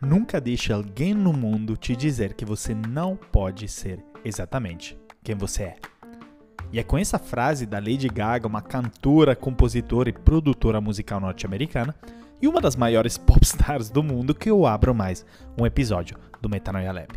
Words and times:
Nunca 0.00 0.40
deixe 0.40 0.72
alguém 0.72 1.12
no 1.12 1.30
mundo 1.30 1.76
te 1.76 1.94
dizer 1.94 2.32
que 2.32 2.46
você 2.46 2.74
não 2.74 3.14
pode 3.16 3.68
ser 3.68 4.02
exatamente 4.24 4.98
quem 5.22 5.34
você 5.34 5.64
é. 5.64 5.76
E 6.72 6.78
é 6.78 6.82
com 6.82 6.96
essa 6.96 7.18
frase 7.18 7.66
da 7.66 7.78
Lady 7.78 8.08
Gaga, 8.08 8.46
uma 8.46 8.62
cantora, 8.62 9.36
compositora 9.36 10.08
e 10.08 10.12
produtora 10.14 10.80
musical 10.80 11.20
norte-americana, 11.20 11.94
e 12.40 12.48
uma 12.48 12.62
das 12.62 12.76
maiores 12.76 13.18
popstars 13.20 13.90
do 13.90 14.02
mundo, 14.02 14.34
que 14.34 14.50
eu 14.50 14.64
abro 14.64 14.94
mais 14.94 15.26
um 15.58 15.66
episódio 15.66 16.16
do 16.40 16.48
Metanoia 16.48 16.92
Lab. 16.92 17.12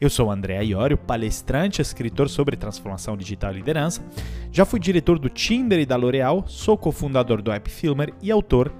Eu 0.00 0.10
sou 0.10 0.28
André 0.28 0.60
Iorio, 0.64 0.98
palestrante 0.98 1.80
e 1.80 1.82
escritor 1.82 2.28
sobre 2.28 2.56
transformação 2.56 3.16
digital 3.16 3.52
e 3.52 3.58
liderança. 3.58 4.02
Já 4.50 4.64
fui 4.64 4.80
diretor 4.80 5.20
do 5.20 5.28
Tinder 5.28 5.78
e 5.78 5.86
da 5.86 5.94
L'Oréal, 5.94 6.42
sou 6.48 6.76
cofundador 6.76 7.40
do 7.40 7.52
App 7.52 7.70
Filmer 7.70 8.12
e 8.20 8.32
autor 8.32 8.72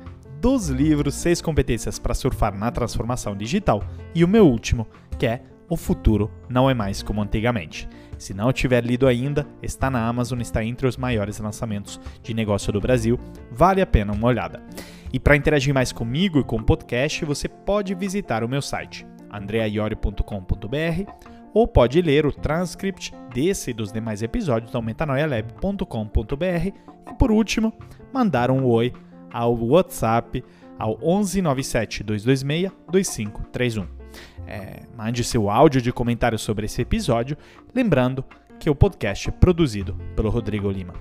dos 0.43 0.69
livros 0.69 1.15
6 1.15 1.41
competências 1.41 2.01
para 2.01 2.15
surfar 2.15 2.53
na 2.59 2.69
transformação 2.73 3.37
digital 3.37 3.81
e 4.13 4.25
o 4.25 4.29
meu 4.29 4.45
último, 4.45 4.89
que 5.17 5.25
é 5.25 5.45
O 5.71 5.77
futuro 5.77 6.33
não 6.49 6.69
é 6.69 6.75
mais 6.75 7.01
como 7.01 7.23
antigamente. 7.23 7.89
Se 8.19 8.35
não 8.35 8.53
tiver 8.53 8.85
lido 8.85 9.07
ainda, 9.07 9.47
está 9.63 9.89
na 9.89 10.05
Amazon, 10.05 10.41
está 10.41 10.65
entre 10.65 10.89
os 10.89 10.97
maiores 10.97 11.39
lançamentos 11.39 12.01
de 12.25 12.35
negócio 12.35 12.73
do 12.73 12.81
Brasil, 12.81 13.21
vale 13.53 13.81
a 13.81 13.87
pena 13.87 14.13
uma 14.13 14.27
olhada. 14.27 14.61
E 15.13 15.21
para 15.21 15.37
interagir 15.37 15.73
mais 15.73 15.93
comigo 15.93 16.41
e 16.41 16.45
com 16.45 16.57
o 16.57 16.65
podcast, 16.65 17.25
você 17.25 17.49
pode 17.49 17.95
visitar 17.95 18.43
o 18.43 18.49
meu 18.49 18.61
site 18.61 19.07
andreaiorio.com.br 19.33 21.13
ou 21.55 21.69
pode 21.69 22.03
ler 22.03 22.27
o 22.27 22.33
transcript 22.33 23.15
desse 23.33 23.71
e 23.71 23.75
dos 23.75 23.93
demais 23.93 24.25
episódios 24.25 24.73
no 24.73 24.83
metanoialab.com.br 24.83 26.67
e 26.67 27.15
por 27.17 27.31
último, 27.31 27.73
mandar 28.13 28.51
um 28.51 28.65
oi 28.65 28.93
ao 29.33 29.57
WhatsApp 29.57 30.45
ao 30.79 30.99
11 31.03 31.43
97 31.43 32.03
226 32.03 32.73
2531. 32.91 33.87
É, 34.47 34.83
mande 34.97 35.25
seu 35.25 35.49
áudio 35.49 35.81
de 35.81 35.93
comentário 35.93 36.39
sobre 36.39 36.67
esse 36.67 36.83
episódio, 36.83 37.37
lembrando 37.75 38.25
que 38.59 38.69
o 38.69 38.75
podcast 38.75 39.29
é 39.29 39.33
produzido 39.33 39.97
pelo 40.15 40.29
Rodrigo 40.31 40.71
Lima. 40.71 40.95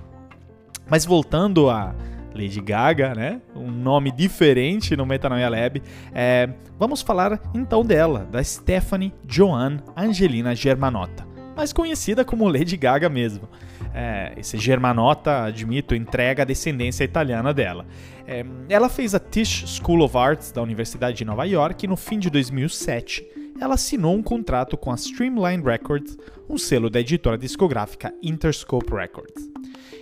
Mas 0.88 1.04
voltando 1.04 1.68
a 1.70 1.94
Lady 2.34 2.60
Gaga, 2.60 3.14
né? 3.14 3.40
Um 3.54 3.70
nome 3.70 4.10
diferente 4.10 4.96
no 4.96 5.06
Metanoia 5.06 5.48
Lab. 5.48 5.82
É, 6.12 6.48
vamos 6.78 7.02
falar 7.02 7.40
então 7.54 7.84
dela, 7.84 8.26
da 8.30 8.42
Stephanie 8.42 9.12
Joan 9.28 9.78
Angelina 9.96 10.54
Germanotta, 10.54 11.26
mais 11.54 11.72
conhecida 11.72 12.24
como 12.24 12.48
Lady 12.48 12.76
Gaga 12.76 13.08
mesmo. 13.08 13.48
É, 13.94 14.32
esse 14.36 14.56
Germanotta, 14.58 15.44
admito, 15.44 15.94
entrega 15.94 16.42
a 16.42 16.46
descendência 16.46 17.04
italiana 17.04 17.52
dela. 17.52 17.86
É, 18.26 18.44
ela 18.68 18.88
fez 18.88 19.14
a 19.14 19.18
Tisch 19.18 19.64
School 19.66 20.02
of 20.02 20.16
Arts 20.16 20.52
da 20.52 20.62
Universidade 20.62 21.16
de 21.16 21.24
Nova 21.24 21.44
York 21.44 21.84
e 21.84 21.88
no 21.88 21.96
fim 21.96 22.18
de 22.18 22.30
2007 22.30 23.26
ela 23.60 23.74
assinou 23.74 24.16
um 24.16 24.22
contrato 24.22 24.76
com 24.76 24.90
a 24.90 24.94
Streamline 24.94 25.62
Records, 25.62 26.16
um 26.48 26.58
selo 26.58 26.90
da 26.90 27.00
editora 27.00 27.38
discográfica 27.38 28.12
Interscope 28.22 28.92
Records. 28.92 29.50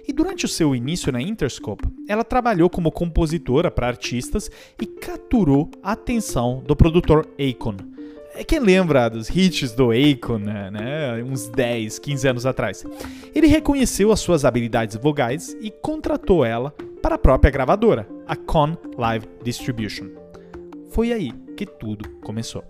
E 0.06 0.12
durante 0.12 0.44
o 0.44 0.48
seu 0.48 0.74
início 0.74 1.12
na 1.12 1.20
Interscope, 1.20 1.86
ela 2.08 2.24
trabalhou 2.24 2.70
como 2.70 2.90
compositora 2.90 3.70
para 3.70 3.86
artistas 3.86 4.50
e 4.80 4.86
capturou 4.86 5.70
a 5.82 5.92
atenção 5.92 6.62
do 6.66 6.74
produtor 6.74 7.28
Akon. 7.38 7.76
É 8.40 8.42
quem 8.42 8.58
lembra 8.58 9.10
dos 9.10 9.28
hits 9.28 9.72
do 9.72 9.90
Akon, 9.90 10.38
né, 10.38 10.70
né, 10.70 11.22
uns 11.22 11.46
10, 11.48 11.98
15 11.98 12.26
anos 12.26 12.46
atrás. 12.46 12.86
Ele 13.34 13.46
reconheceu 13.46 14.10
as 14.10 14.20
suas 14.20 14.46
habilidades 14.46 14.96
vogais 14.96 15.54
e 15.60 15.70
contratou 15.70 16.42
ela 16.42 16.74
para 17.02 17.16
a 17.16 17.18
própria 17.18 17.50
gravadora, 17.50 18.08
a 18.26 18.34
Con 18.34 18.78
Live 18.96 19.28
Distribution. 19.44 20.06
Foi 20.88 21.12
aí 21.12 21.32
que 21.54 21.66
tudo 21.66 22.08
começou. 22.22 22.64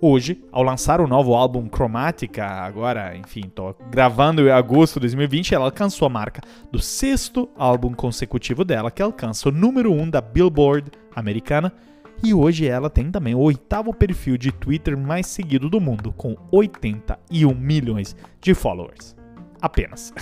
Hoje, 0.00 0.44
ao 0.52 0.62
lançar 0.62 1.00
o 1.00 1.08
novo 1.08 1.34
álbum 1.34 1.68
Chromatica, 1.68 2.46
agora, 2.46 3.16
enfim, 3.16 3.50
tô 3.52 3.74
gravando 3.90 4.46
em 4.46 4.52
agosto 4.52 5.00
de 5.00 5.08
2020, 5.08 5.56
ela 5.56 5.64
alcançou 5.64 6.06
a 6.06 6.08
marca 6.08 6.40
do 6.70 6.78
sexto 6.78 7.50
álbum 7.56 7.92
consecutivo 7.94 8.64
dela, 8.64 8.92
que 8.92 9.02
alcança 9.02 9.48
o 9.48 9.52
número 9.52 9.92
1 9.92 10.02
um 10.02 10.08
da 10.08 10.20
Billboard 10.20 10.88
americana. 11.16 11.72
E 12.22 12.34
hoje 12.34 12.66
ela 12.66 12.90
tem 12.90 13.10
também 13.10 13.34
o 13.34 13.38
oitavo 13.38 13.94
perfil 13.94 14.36
de 14.36 14.52
Twitter 14.52 14.96
mais 14.96 15.26
seguido 15.26 15.70
do 15.70 15.80
mundo, 15.80 16.12
com 16.12 16.36
81 16.50 17.54
milhões 17.54 18.14
de 18.40 18.52
followers. 18.52 19.16
Apenas. 19.60 20.12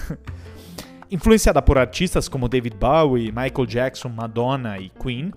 Influenciada 1.11 1.61
por 1.61 1.79
artistas 1.79 2.29
como 2.29 2.49
David 2.49 2.77
Bowie, 2.77 3.33
Michael 3.33 3.67
Jackson, 3.67 4.11
Madonna 4.11 4.79
e 4.79 4.91
Queen, 4.91 5.33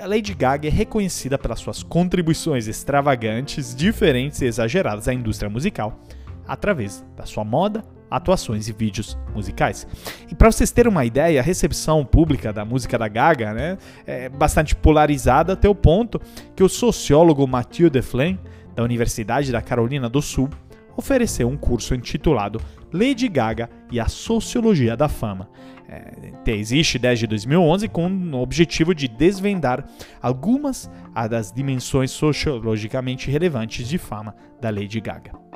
a 0.00 0.06
Lady 0.06 0.34
Gaga 0.34 0.68
é 0.68 0.70
reconhecida 0.70 1.38
pelas 1.38 1.60
suas 1.60 1.82
contribuições 1.82 2.68
extravagantes, 2.68 3.74
diferentes 3.74 4.40
e 4.42 4.46
exageradas 4.46 5.08
à 5.08 5.14
indústria 5.14 5.50
musical, 5.50 5.98
através 6.46 7.04
da 7.16 7.26
sua 7.26 7.44
moda, 7.44 7.82
atuações 8.10 8.68
e 8.68 8.72
vídeos 8.72 9.18
musicais. 9.34 9.86
E 10.30 10.34
para 10.34 10.50
vocês 10.50 10.70
terem 10.70 10.90
uma 10.90 11.04
ideia, 11.04 11.40
a 11.40 11.42
recepção 11.42 12.04
pública 12.04 12.52
da 12.52 12.64
música 12.64 12.98
da 12.98 13.08
Gaga 13.08 13.52
né, 13.52 13.78
é 14.06 14.28
bastante 14.28 14.74
polarizada 14.74 15.52
até 15.52 15.68
o 15.68 15.74
ponto 15.74 16.20
que 16.54 16.62
o 16.62 16.68
sociólogo 16.68 17.46
Mathieu 17.46 17.90
Deflin, 17.90 18.38
da 18.74 18.82
Universidade 18.82 19.50
da 19.52 19.60
Carolina 19.60 20.08
do 20.08 20.22
Sul, 20.22 20.48
ofereceu 20.96 21.48
um 21.48 21.56
curso 21.56 21.94
intitulado 21.94 22.60
Lady 22.92 23.28
Gaga 23.28 23.68
e 23.90 24.00
a 24.00 24.08
Sociologia 24.08 24.96
da 24.96 25.08
Fama. 25.08 25.48
É, 25.88 26.52
existe 26.52 26.98
desde 26.98 27.26
2011 27.26 27.88
com 27.88 28.08
o 28.08 28.42
objetivo 28.42 28.94
de 28.94 29.08
desvendar 29.08 29.86
algumas 30.20 30.90
das 31.30 31.50
dimensões 31.50 32.10
sociologicamente 32.10 33.30
relevantes 33.30 33.88
de 33.88 33.96
fama 33.96 34.34
da 34.60 34.70
Lady 34.70 35.00
Gaga. 35.00 35.47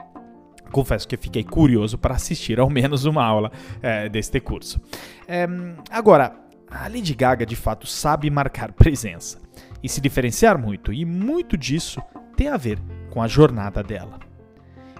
Confesso 0.72 1.06
que 1.06 1.16
fiquei 1.16 1.44
curioso 1.44 1.98
para 1.98 2.14
assistir 2.14 2.58
ao 2.58 2.68
menos 2.68 3.04
uma 3.04 3.24
aula 3.24 3.52
é, 3.80 4.08
deste 4.08 4.40
curso. 4.40 4.80
É, 5.28 5.46
agora, 5.90 6.34
a 6.70 6.88
Lady 6.88 7.14
Gaga 7.14 7.44
de 7.44 7.54
fato 7.54 7.86
sabe 7.86 8.30
marcar 8.30 8.72
presença 8.72 9.38
e 9.82 9.88
se 9.88 10.00
diferenciar 10.00 10.58
muito, 10.58 10.92
e 10.92 11.04
muito 11.04 11.56
disso 11.56 12.00
tem 12.36 12.48
a 12.48 12.56
ver 12.56 12.78
com 13.10 13.22
a 13.22 13.28
jornada 13.28 13.82
dela. 13.82 14.18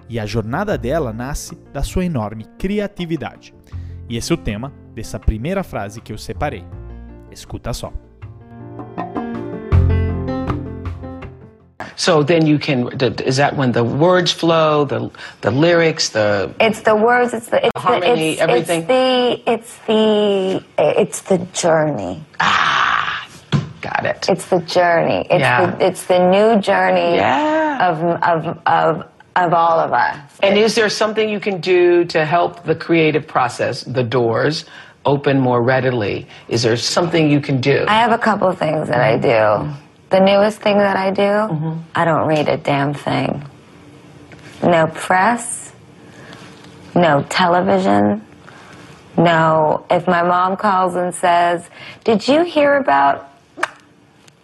E 0.07 0.19
a 0.19 0.25
jornada 0.25 0.77
dela 0.77 1.11
nasce 1.11 1.57
da 1.73 1.81
sua 1.81 2.05
enorme 2.05 2.45
criatividade. 2.59 3.55
E 4.07 4.17
esse 4.17 4.31
é 4.31 4.35
o 4.35 4.37
tema 4.37 4.71
dessa 4.93 5.19
primeira 5.19 5.63
frase 5.63 6.01
que 6.01 6.13
eu 6.13 6.17
separei. 6.17 6.63
Escuta 7.31 7.73
só. 7.73 7.91
So 11.95 12.23
then 12.23 12.45
you 12.45 12.57
can. 12.59 12.89
Is 13.01 13.37
that 13.37 13.55
when 13.55 13.71
the 13.71 13.83
words 13.83 14.31
flow, 14.31 14.85
the 14.85 15.09
the 15.41 15.51
lyrics, 15.51 16.09
the 16.09 16.53
it's 16.59 16.81
the 16.81 16.95
words, 16.95 17.33
it's 17.33 17.47
the 17.47 17.65
it's 17.65 17.79
harmony, 17.81 18.15
the, 18.15 18.31
it's, 18.33 18.41
everything. 18.41 18.81
It's 18.81 18.87
the 18.87 19.51
it's 19.51 19.77
the 19.87 20.63
it's 20.77 21.21
the 21.21 21.37
journey. 21.53 22.23
Ah, 22.39 23.27
got 23.81 24.05
it. 24.05 24.27
It's 24.29 24.45
the 24.47 24.59
journey. 24.59 25.27
It's 25.29 25.39
Yeah. 25.39 25.65
the 25.75 25.85
it's 25.85 26.03
the 26.05 26.19
new 26.29 26.59
journey 26.61 27.15
Yeah. 27.17 27.89
of 27.89 28.03
of 28.23 28.57
of 28.65 29.05
of 29.35 29.53
all 29.53 29.79
of 29.79 29.93
us. 29.93 30.17
And 30.41 30.57
is 30.57 30.75
there 30.75 30.89
something 30.89 31.29
you 31.29 31.39
can 31.39 31.59
do 31.59 32.05
to 32.05 32.25
help 32.25 32.63
the 32.63 32.75
creative 32.75 33.25
process, 33.27 33.83
the 33.83 34.03
doors, 34.03 34.65
open 35.05 35.39
more 35.39 35.61
readily? 35.61 36.27
Is 36.49 36.61
there 36.63 36.77
something 36.77 37.29
you 37.31 37.39
can 37.41 37.59
do? 37.61 37.85
I 37.87 37.95
have 38.01 38.11
a 38.11 38.17
couple 38.17 38.47
of 38.47 38.57
things 38.59 38.87
that 38.89 39.01
I 39.01 39.17
do. 39.17 39.69
The 40.13 40.19
newest 40.19 40.59
thing 40.61 40.77
that 40.77 40.95
I 40.95 41.09
do, 41.09 41.21
Mm-hmm. 41.23 41.79
I 41.95 42.05
don't 42.05 42.27
read 42.27 42.47
a 42.47 42.55
damn 42.55 42.93
thing. 42.93 43.43
No 44.61 44.85
press, 44.85 45.73
no 46.93 47.23
television, 47.29 48.23
no. 49.17 49.83
If 49.89 50.05
my 50.07 50.21
mom 50.21 50.55
calls 50.55 50.93
and 50.95 51.15
says, 51.15 51.67
Did 52.03 52.27
you 52.27 52.43
hear 52.43 52.77
about? 52.77 53.27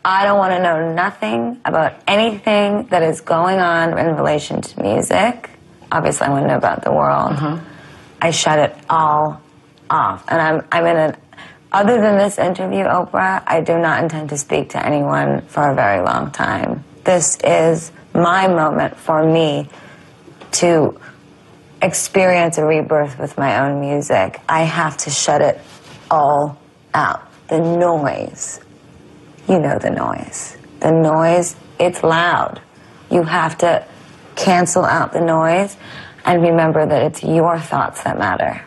I 0.04 0.26
don't 0.26 0.40
want 0.40 0.54
to 0.56 0.64
know 0.64 0.92
nothing 0.94 1.62
about 1.66 1.94
anything 2.08 2.88
that 2.88 3.04
is 3.04 3.22
going 3.22 3.60
on 3.60 3.96
in 4.00 4.16
relation 4.16 4.62
to 4.62 4.82
music. 4.82 5.52
Obviously, 5.92 6.26
I 6.26 6.30
want 6.32 6.46
to 6.46 6.48
know 6.48 6.58
about 6.58 6.84
the 6.84 6.92
world. 6.92 7.34
I 8.22 8.32
shut 8.32 8.58
it 8.58 8.76
all 8.90 9.40
off. 9.90 10.24
And 10.30 10.42
I'm, 10.42 10.68
I'm 10.72 10.86
in 10.88 10.98
a, 10.98 11.18
other 11.72 12.02
than 12.02 12.18
this 12.18 12.38
interview, 12.38 12.84
Oprah, 12.84 13.44
I 13.46 13.62
do 13.62 13.78
not 13.78 14.04
intend 14.04 14.30
to 14.30 14.38
speak 14.38 14.70
to 14.70 14.84
anyone 14.86 15.42
for 15.42 15.70
a 15.70 15.76
very 15.76 16.04
long 16.04 16.32
time. 16.32 16.84
This 17.04 17.38
is 17.44 17.92
my 18.14 18.48
moment 18.48 18.98
for 18.98 19.24
me 19.24 19.70
to 20.54 21.00
experience 21.82 22.58
a 22.58 22.66
rebirth 22.66 23.20
with 23.20 23.38
my 23.38 23.60
own 23.60 23.80
music. 23.80 24.42
I 24.50 24.64
have 24.64 24.98
to 24.98 25.10
shut 25.10 25.42
it 25.42 25.62
all 26.10 26.60
out. 26.94 27.26
The 27.48 27.60
noise. 27.60 28.60
You 29.48 29.60
know 29.60 29.80
the 29.80 29.90
noise. 29.90 30.58
The 30.80 30.92
noise, 30.92 31.56
it's 31.80 32.04
loud. 32.04 32.62
You 33.12 33.24
have 33.24 33.58
to 33.60 33.86
cancel 34.36 34.86
out 34.86 35.14
the 35.14 35.22
noise 35.22 35.78
and 36.26 36.42
remember 36.42 36.86
that 36.86 37.04
it's 37.04 37.24
your 37.24 37.60
thoughts 37.60 38.04
that 38.04 38.18
matter. 38.18 38.64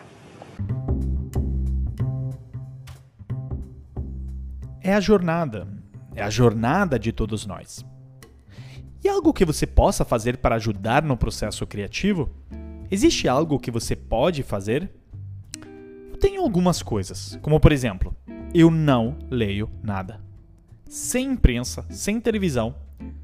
É 4.85 4.93
a 4.93 4.99
jornada, 4.99 5.65
é 6.13 6.21
a 6.21 6.29
jornada 6.29 6.99
de 6.99 7.13
todos 7.13 7.45
nós. 7.45 7.85
E 9.01 9.07
algo 9.07 9.31
que 9.31 9.45
você 9.45 9.65
possa 9.65 10.03
fazer 10.03 10.39
para 10.39 10.55
ajudar 10.55 11.03
no 11.03 11.15
processo 11.15 11.65
criativo? 11.65 12.29
Existe 12.91 13.29
algo 13.29 13.61
que 13.61 13.71
você 13.71 13.95
pode 13.95 14.43
fazer? 14.43 14.91
Eu 16.11 16.17
tenho 16.17 16.41
algumas 16.41 16.83
coisas, 16.83 17.39
como 17.41 17.61
por 17.61 17.71
exemplo, 17.71 18.13
eu 18.53 18.69
não 18.69 19.17
leio 19.31 19.69
nada. 19.81 20.19
Sem 20.85 21.31
imprensa, 21.31 21.85
sem 21.89 22.19
televisão. 22.19 22.75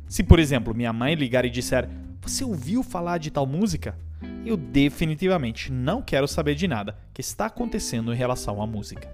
Se, 0.07 0.23
por 0.23 0.39
exemplo, 0.39 0.73
minha 0.73 0.94
mãe 0.94 1.13
ligar 1.13 1.44
e 1.44 1.50
disser: 1.50 1.89
Você 2.21 2.41
ouviu 2.41 2.83
falar 2.83 3.17
de 3.17 3.31
tal 3.31 3.45
música? 3.45 3.97
Eu 4.45 4.55
definitivamente 4.55 5.73
não 5.73 6.01
quero 6.01 6.25
saber 6.25 6.55
de 6.55 6.69
nada 6.69 6.97
que 7.13 7.19
está 7.19 7.47
acontecendo 7.47 8.13
em 8.13 8.17
relação 8.17 8.62
à 8.62 8.65
música. 8.65 9.13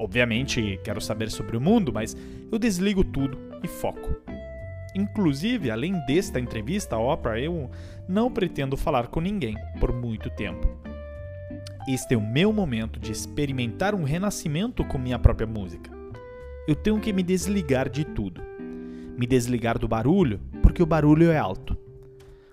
Obviamente, 0.00 0.80
quero 0.82 0.98
saber 0.98 1.30
sobre 1.30 1.58
o 1.58 1.60
mundo, 1.60 1.92
mas 1.92 2.16
eu 2.50 2.58
desligo 2.58 3.04
tudo 3.04 3.38
e 3.62 3.68
foco. 3.68 4.16
Inclusive, 4.94 5.70
além 5.70 5.92
desta 6.06 6.40
entrevista 6.40 6.96
à 6.96 6.98
Oprah, 6.98 7.38
eu 7.38 7.70
não 8.08 8.32
pretendo 8.32 8.78
falar 8.78 9.08
com 9.08 9.20
ninguém 9.20 9.54
por 9.78 9.92
muito 9.92 10.30
tempo. 10.30 10.66
Este 11.86 12.14
é 12.14 12.16
o 12.16 12.20
meu 12.20 12.50
momento 12.50 12.98
de 12.98 13.12
experimentar 13.12 13.94
um 13.94 14.02
renascimento 14.02 14.82
com 14.86 14.96
minha 14.96 15.18
própria 15.18 15.46
música. 15.46 15.90
Eu 16.66 16.74
tenho 16.74 16.98
que 16.98 17.12
me 17.12 17.22
desligar 17.22 17.90
de 17.90 18.02
tudo. 18.02 18.40
Me 19.18 19.26
desligar 19.26 19.78
do 19.78 19.86
barulho, 19.86 20.40
porque 20.62 20.82
o 20.82 20.86
barulho 20.86 21.30
é 21.30 21.36
alto. 21.36 21.76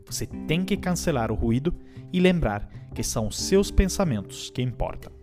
Você 0.06 0.26
tem 0.26 0.66
que 0.66 0.76
cancelar 0.76 1.32
o 1.32 1.36
ruído 1.36 1.74
e 2.12 2.20
lembrar 2.20 2.70
que 2.94 3.04
são 3.04 3.28
os 3.28 3.40
seus 3.40 3.72
pensamentos 3.72 4.50
que 4.50 4.62
importam. 4.62 5.17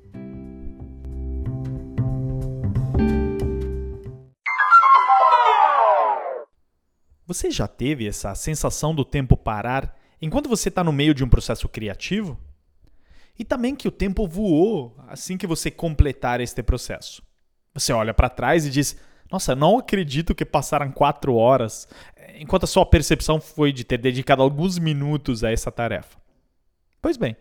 Você 7.26 7.50
já 7.50 7.66
teve 7.66 8.06
essa 8.06 8.34
sensação 8.34 8.94
do 8.94 9.04
tempo 9.04 9.36
parar 9.36 9.96
enquanto 10.20 10.48
você 10.48 10.68
está 10.68 10.84
no 10.84 10.92
meio 10.92 11.14
de 11.14 11.24
um 11.24 11.28
processo 11.28 11.68
criativo? 11.68 12.38
E 13.38 13.44
também 13.44 13.74
que 13.74 13.88
o 13.88 13.92
tempo 13.92 14.28
voou 14.28 14.94
assim 15.08 15.36
que 15.36 15.46
você 15.46 15.70
completar 15.70 16.40
este 16.40 16.62
processo. 16.62 17.22
Você 17.72 17.92
olha 17.92 18.14
para 18.14 18.28
trás 18.28 18.66
e 18.66 18.70
diz: 18.70 18.96
Nossa, 19.30 19.54
não 19.54 19.78
acredito 19.78 20.34
que 20.34 20.44
passaram 20.44 20.92
quatro 20.92 21.34
horas, 21.34 21.88
enquanto 22.38 22.64
a 22.64 22.68
sua 22.68 22.86
percepção 22.86 23.40
foi 23.40 23.72
de 23.72 23.84
ter 23.84 23.98
dedicado 23.98 24.42
alguns 24.42 24.78
minutos 24.78 25.42
a 25.42 25.50
essa 25.50 25.72
tarefa. 25.72 26.18
Pois 27.02 27.16
bem, 27.16 27.36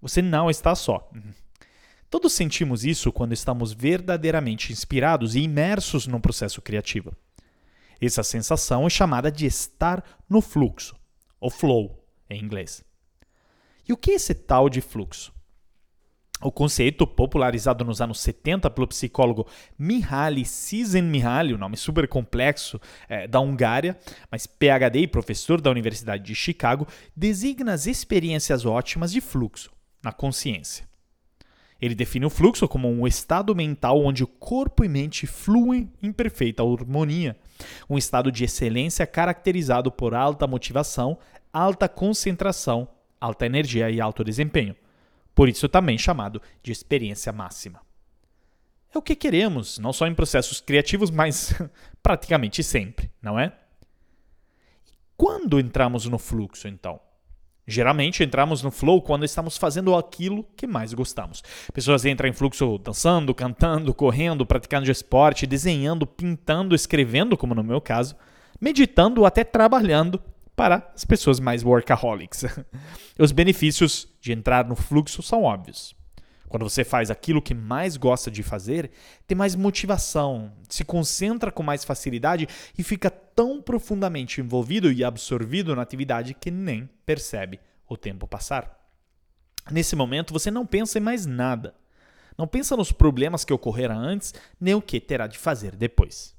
você 0.00 0.20
não 0.20 0.50
está 0.50 0.74
só. 0.74 1.08
Todos 2.10 2.32
sentimos 2.32 2.84
isso 2.84 3.12
quando 3.12 3.32
estamos 3.32 3.72
verdadeiramente 3.72 4.72
inspirados 4.72 5.34
e 5.34 5.40
imersos 5.40 6.06
no 6.06 6.20
processo 6.20 6.60
criativo. 6.60 7.14
Essa 8.06 8.22
sensação 8.22 8.86
é 8.86 8.90
chamada 8.90 9.30
de 9.30 9.46
estar 9.46 10.02
no 10.28 10.40
fluxo, 10.40 10.96
ou 11.40 11.50
flow 11.50 12.04
em 12.28 12.42
inglês. 12.42 12.84
E 13.88 13.92
o 13.92 13.96
que 13.96 14.12
é 14.12 14.14
esse 14.14 14.34
tal 14.34 14.68
de 14.68 14.80
fluxo? 14.80 15.32
O 16.42 16.50
conceito, 16.50 17.06
popularizado 17.06 17.84
nos 17.84 18.00
anos 18.00 18.20
70 18.20 18.68
pelo 18.70 18.88
psicólogo 18.88 19.46
Mihaly 19.78 20.44
Csikszentmihalyi, 20.44 21.54
um 21.54 21.58
nome 21.58 21.76
super 21.76 22.08
complexo, 22.08 22.80
é, 23.08 23.28
da 23.28 23.38
Hungária, 23.38 23.96
mas 24.28 24.46
PhD 24.46 25.00
e 25.02 25.06
professor 25.06 25.60
da 25.60 25.70
Universidade 25.70 26.24
de 26.24 26.34
Chicago, 26.34 26.88
designa 27.16 27.72
as 27.72 27.86
experiências 27.86 28.66
ótimas 28.66 29.12
de 29.12 29.20
fluxo 29.20 29.70
na 30.02 30.10
consciência. 30.10 30.91
Ele 31.82 31.96
define 31.96 32.24
o 32.24 32.30
fluxo 32.30 32.68
como 32.68 32.88
um 32.88 33.08
estado 33.08 33.52
mental 33.56 34.00
onde 34.00 34.22
o 34.22 34.28
corpo 34.28 34.84
e 34.84 34.88
mente 34.88 35.26
fluem 35.26 35.92
em 36.00 36.12
perfeita 36.12 36.62
harmonia, 36.62 37.36
um 37.90 37.98
estado 37.98 38.30
de 38.30 38.44
excelência 38.44 39.04
caracterizado 39.04 39.90
por 39.90 40.14
alta 40.14 40.46
motivação, 40.46 41.18
alta 41.52 41.88
concentração, 41.88 42.86
alta 43.20 43.46
energia 43.46 43.90
e 43.90 44.00
alto 44.00 44.22
desempenho. 44.22 44.76
Por 45.34 45.48
isso 45.48 45.68
também 45.68 45.98
chamado 45.98 46.40
de 46.62 46.70
experiência 46.70 47.32
máxima. 47.32 47.80
É 48.94 48.96
o 48.96 49.02
que 49.02 49.16
queremos, 49.16 49.80
não 49.80 49.92
só 49.92 50.06
em 50.06 50.14
processos 50.14 50.60
criativos, 50.60 51.10
mas 51.10 51.52
praticamente 52.00 52.62
sempre, 52.62 53.10
não 53.20 53.36
é? 53.36 53.52
Quando 55.16 55.58
entramos 55.58 56.06
no 56.06 56.18
fluxo, 56.18 56.68
então? 56.68 57.00
Geralmente 57.66 58.24
entramos 58.24 58.62
no 58.62 58.70
flow 58.70 59.00
quando 59.00 59.24
estamos 59.24 59.56
fazendo 59.56 59.94
aquilo 59.94 60.44
que 60.56 60.66
mais 60.66 60.92
gostamos. 60.92 61.42
Pessoas 61.72 62.04
entram 62.04 62.28
em 62.28 62.32
fluxo 62.32 62.78
dançando, 62.78 63.34
cantando, 63.34 63.94
correndo, 63.94 64.44
praticando 64.44 64.90
esporte, 64.90 65.46
desenhando, 65.46 66.06
pintando, 66.06 66.74
escrevendo, 66.74 67.36
como 67.36 67.54
no 67.54 67.62
meu 67.62 67.80
caso, 67.80 68.16
meditando 68.60 69.20
ou 69.20 69.26
até 69.26 69.44
trabalhando 69.44 70.20
para 70.56 70.90
as 70.94 71.04
pessoas 71.04 71.38
mais 71.38 71.62
workaholics. 71.62 72.44
Os 73.18 73.32
benefícios 73.32 74.08
de 74.20 74.32
entrar 74.32 74.66
no 74.66 74.74
fluxo 74.74 75.22
são 75.22 75.44
óbvios. 75.44 75.94
Quando 76.52 76.68
você 76.68 76.84
faz 76.84 77.10
aquilo 77.10 77.40
que 77.40 77.54
mais 77.54 77.96
gosta 77.96 78.30
de 78.30 78.42
fazer, 78.42 78.90
tem 79.26 79.34
mais 79.34 79.54
motivação, 79.54 80.52
se 80.68 80.84
concentra 80.84 81.50
com 81.50 81.62
mais 81.62 81.82
facilidade 81.82 82.46
e 82.76 82.82
fica 82.82 83.08
tão 83.08 83.62
profundamente 83.62 84.38
envolvido 84.38 84.92
e 84.92 85.02
absorvido 85.02 85.74
na 85.74 85.80
atividade 85.80 86.34
que 86.34 86.50
nem 86.50 86.90
percebe 87.06 87.58
o 87.88 87.96
tempo 87.96 88.28
passar. 88.28 88.78
Nesse 89.70 89.96
momento, 89.96 90.30
você 90.30 90.50
não 90.50 90.66
pensa 90.66 90.98
em 90.98 91.00
mais 91.00 91.24
nada. 91.24 91.74
Não 92.36 92.46
pensa 92.46 92.76
nos 92.76 92.92
problemas 92.92 93.46
que 93.46 93.52
ocorreram 93.54 93.98
antes, 93.98 94.34
nem 94.60 94.74
o 94.74 94.82
que 94.82 95.00
terá 95.00 95.26
de 95.26 95.38
fazer 95.38 95.74
depois. 95.74 96.36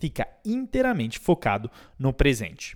Fica 0.00 0.26
inteiramente 0.46 1.18
focado 1.18 1.70
no 1.98 2.10
presente. 2.10 2.74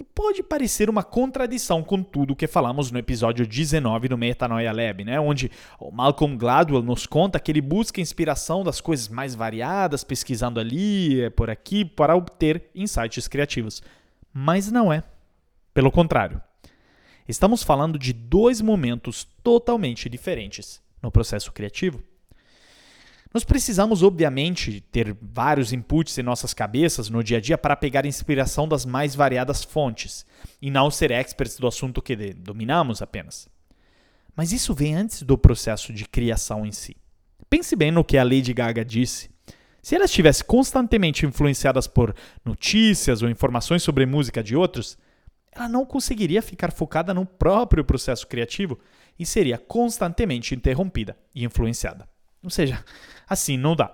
E 0.00 0.04
pode 0.04 0.44
parecer 0.44 0.88
uma 0.88 1.02
contradição 1.02 1.82
com 1.82 2.00
tudo 2.04 2.36
que 2.36 2.46
falamos 2.46 2.92
no 2.92 3.00
episódio 3.00 3.44
19 3.44 4.06
do 4.06 4.16
Metanoia 4.16 4.72
Lab, 4.72 5.04
né? 5.04 5.18
onde 5.18 5.50
o 5.80 5.90
Malcolm 5.90 6.36
Gladwell 6.36 6.82
nos 6.82 7.04
conta 7.04 7.40
que 7.40 7.50
ele 7.50 7.60
busca 7.60 8.00
inspiração 8.00 8.62
das 8.62 8.80
coisas 8.80 9.08
mais 9.08 9.34
variadas, 9.34 10.04
pesquisando 10.04 10.60
ali, 10.60 11.22
eh, 11.22 11.30
por 11.30 11.50
aqui, 11.50 11.84
para 11.84 12.14
obter 12.14 12.70
insights 12.76 13.26
criativos. 13.26 13.82
Mas 14.32 14.70
não 14.70 14.92
é. 14.92 15.02
Pelo 15.74 15.90
contrário. 15.90 16.40
Estamos 17.26 17.64
falando 17.64 17.98
de 17.98 18.12
dois 18.12 18.60
momentos 18.60 19.24
totalmente 19.42 20.08
diferentes 20.08 20.80
no 21.02 21.10
processo 21.10 21.50
criativo. 21.50 22.00
Nós 23.32 23.44
precisamos, 23.44 24.02
obviamente, 24.02 24.80
ter 24.80 25.14
vários 25.20 25.72
inputs 25.72 26.16
em 26.16 26.22
nossas 26.22 26.54
cabeças 26.54 27.10
no 27.10 27.22
dia 27.22 27.36
a 27.36 27.40
dia 27.40 27.58
para 27.58 27.76
pegar 27.76 28.06
inspiração 28.06 28.66
das 28.66 28.86
mais 28.86 29.14
variadas 29.14 29.62
fontes 29.62 30.24
e 30.62 30.70
não 30.70 30.90
ser 30.90 31.10
experts 31.10 31.58
do 31.58 31.66
assunto 31.66 32.00
que 32.00 32.16
dominamos 32.32 33.02
apenas. 33.02 33.48
Mas 34.34 34.50
isso 34.50 34.72
vem 34.72 34.94
antes 34.94 35.22
do 35.22 35.36
processo 35.36 35.92
de 35.92 36.06
criação 36.06 36.64
em 36.64 36.72
si. 36.72 36.96
Pense 37.50 37.76
bem 37.76 37.90
no 37.90 38.04
que 38.04 38.16
a 38.16 38.24
Lady 38.24 38.54
Gaga 38.54 38.84
disse. 38.84 39.30
Se 39.82 39.94
ela 39.94 40.06
estivesse 40.06 40.42
constantemente 40.42 41.26
influenciada 41.26 41.80
por 41.82 42.14
notícias 42.44 43.22
ou 43.22 43.28
informações 43.28 43.82
sobre 43.82 44.06
música 44.06 44.42
de 44.42 44.56
outros, 44.56 44.96
ela 45.52 45.68
não 45.68 45.84
conseguiria 45.84 46.40
ficar 46.40 46.72
focada 46.72 47.12
no 47.12 47.26
próprio 47.26 47.84
processo 47.84 48.26
criativo 48.26 48.78
e 49.18 49.26
seria 49.26 49.58
constantemente 49.58 50.54
interrompida 50.54 51.16
e 51.34 51.44
influenciada. 51.44 52.08
Ou 52.42 52.50
seja, 52.50 52.84
assim 53.28 53.56
não 53.56 53.74
dá. 53.74 53.92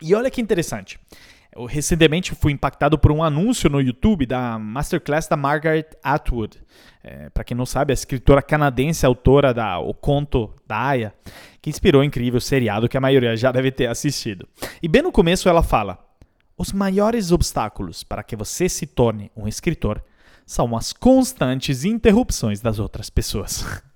E 0.00 0.14
olha 0.14 0.30
que 0.30 0.40
interessante. 0.40 0.98
Eu 1.54 1.66
recentemente 1.66 2.34
fui 2.34 2.50
impactado 2.50 2.98
por 2.98 3.12
um 3.12 3.22
anúncio 3.22 3.68
no 3.68 3.80
YouTube 3.80 4.24
da 4.24 4.58
Masterclass 4.58 5.28
da 5.28 5.36
Margaret 5.36 5.86
Atwood. 6.02 6.58
É, 7.04 7.28
Para 7.28 7.44
quem 7.44 7.56
não 7.56 7.66
sabe, 7.66 7.92
a 7.92 7.94
escritora 7.94 8.40
canadense, 8.40 9.04
autora 9.04 9.52
da 9.52 9.78
O 9.78 9.92
Conto 9.92 10.52
da 10.66 10.78
Aya, 10.78 11.14
que 11.60 11.68
inspirou 11.68 12.00
o 12.00 12.04
incrível 12.04 12.40
seriado 12.40 12.88
que 12.88 12.96
a 12.96 13.00
maioria 13.00 13.36
já 13.36 13.52
deve 13.52 13.70
ter 13.70 13.86
assistido. 13.86 14.48
E 14.82 14.88
bem 14.88 15.02
no 15.02 15.12
começo 15.12 15.46
ela 15.46 15.62
fala: 15.62 15.98
Os 16.56 16.72
maiores 16.72 17.30
obstáculos 17.30 18.02
para 18.02 18.22
que 18.22 18.34
você 18.34 18.66
se 18.66 18.86
torne 18.86 19.30
um 19.36 19.46
escritor 19.46 20.02
são 20.46 20.74
as 20.74 20.92
constantes 20.92 21.84
interrupções 21.84 22.60
das 22.60 22.78
outras 22.78 23.10
pessoas. 23.10 23.82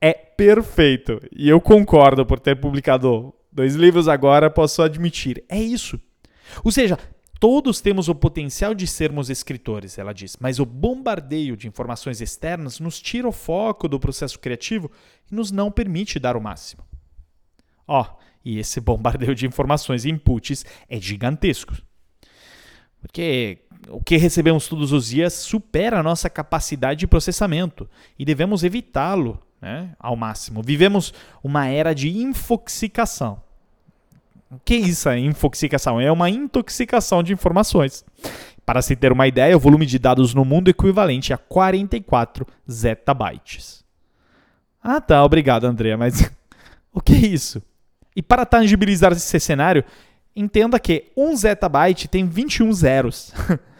é 0.00 0.12
perfeito. 0.12 1.20
E 1.34 1.48
eu 1.48 1.60
concordo 1.60 2.26
por 2.26 2.38
ter 2.38 2.60
publicado 2.60 3.34
dois 3.50 3.74
livros 3.74 4.08
agora, 4.08 4.50
posso 4.50 4.82
admitir. 4.82 5.44
É 5.48 5.60
isso. 5.60 6.00
Ou 6.62 6.70
seja, 6.70 6.98
todos 7.40 7.80
temos 7.80 8.08
o 8.08 8.14
potencial 8.14 8.74
de 8.74 8.86
sermos 8.86 9.30
escritores, 9.30 9.98
ela 9.98 10.12
diz, 10.12 10.36
mas 10.40 10.58
o 10.58 10.66
bombardeio 10.66 11.56
de 11.56 11.68
informações 11.68 12.20
externas 12.20 12.80
nos 12.80 13.00
tira 13.00 13.28
o 13.28 13.32
foco 13.32 13.88
do 13.88 14.00
processo 14.00 14.38
criativo 14.38 14.90
e 15.30 15.34
nos 15.34 15.50
não 15.50 15.70
permite 15.70 16.18
dar 16.18 16.36
o 16.36 16.40
máximo. 16.40 16.82
Ó, 17.86 18.02
oh, 18.02 18.16
e 18.44 18.58
esse 18.58 18.80
bombardeio 18.80 19.34
de 19.34 19.46
informações 19.46 20.04
e 20.04 20.10
inputs 20.10 20.64
é 20.88 21.00
gigantesco. 21.00 21.74
Porque 23.00 23.63
o 23.88 24.02
que 24.02 24.16
recebemos 24.16 24.68
todos 24.68 24.92
os 24.92 25.08
dias 25.08 25.32
supera 25.34 26.00
a 26.00 26.02
nossa 26.02 26.30
capacidade 26.30 27.00
de 27.00 27.06
processamento 27.06 27.88
e 28.18 28.24
devemos 28.24 28.64
evitá-lo 28.64 29.40
né, 29.60 29.90
ao 29.98 30.16
máximo. 30.16 30.62
Vivemos 30.62 31.12
uma 31.42 31.66
era 31.66 31.94
de 31.94 32.08
infoxicação. 32.08 33.42
O 34.50 34.58
que 34.64 34.74
é 34.74 34.78
isso? 34.78 35.10
Infoxicação? 35.12 36.00
É 36.00 36.10
uma 36.12 36.30
intoxicação 36.30 37.22
de 37.22 37.32
informações. 37.32 38.04
Para 38.64 38.80
se 38.80 38.94
ter 38.94 39.12
uma 39.12 39.26
ideia, 39.26 39.56
o 39.56 39.60
volume 39.60 39.84
de 39.84 39.98
dados 39.98 40.32
no 40.32 40.44
mundo 40.44 40.68
é 40.68 40.70
equivalente 40.70 41.32
a 41.32 41.38
44 41.38 42.46
zettabytes. 42.70 43.84
Ah, 44.82 45.00
tá, 45.00 45.24
obrigado, 45.24 45.64
Andrea, 45.64 45.96
mas 45.96 46.30
o 46.92 47.00
que 47.00 47.14
é 47.14 47.26
isso? 47.26 47.62
E 48.14 48.22
para 48.22 48.46
tangibilizar 48.46 49.12
esse 49.12 49.40
cenário, 49.40 49.84
entenda 50.36 50.78
que 50.78 51.10
1 51.16 51.36
zettabyte 51.36 52.06
tem 52.06 52.26
21 52.26 52.72
zeros. 52.72 53.32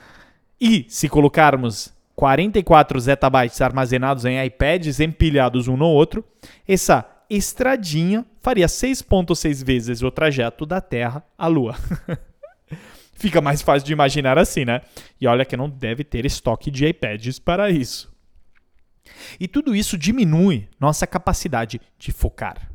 e 0.60 0.86
se 0.88 1.08
colocarmos 1.08 1.92
44 2.14 2.98
zettabytes 3.00 3.60
armazenados 3.60 4.24
em 4.24 4.44
iPads 4.44 5.00
empilhados 5.00 5.68
um 5.68 5.76
no 5.76 5.86
outro, 5.86 6.24
essa 6.66 7.04
estradinha 7.28 8.24
faria 8.40 8.66
6.6 8.66 9.64
vezes 9.64 10.02
o 10.02 10.10
trajeto 10.10 10.64
da 10.64 10.80
Terra 10.80 11.24
à 11.36 11.46
Lua. 11.46 11.74
Fica 13.14 13.40
mais 13.40 13.62
fácil 13.62 13.86
de 13.86 13.92
imaginar 13.92 14.38
assim, 14.38 14.64
né? 14.64 14.82
E 15.20 15.26
olha 15.26 15.44
que 15.44 15.56
não 15.56 15.68
deve 15.68 16.04
ter 16.04 16.26
estoque 16.26 16.70
de 16.70 16.86
iPads 16.86 17.38
para 17.38 17.70
isso. 17.70 18.12
E 19.38 19.46
tudo 19.46 19.74
isso 19.74 19.96
diminui 19.96 20.68
nossa 20.78 21.06
capacidade 21.06 21.80
de 21.98 22.12
focar. 22.12 22.70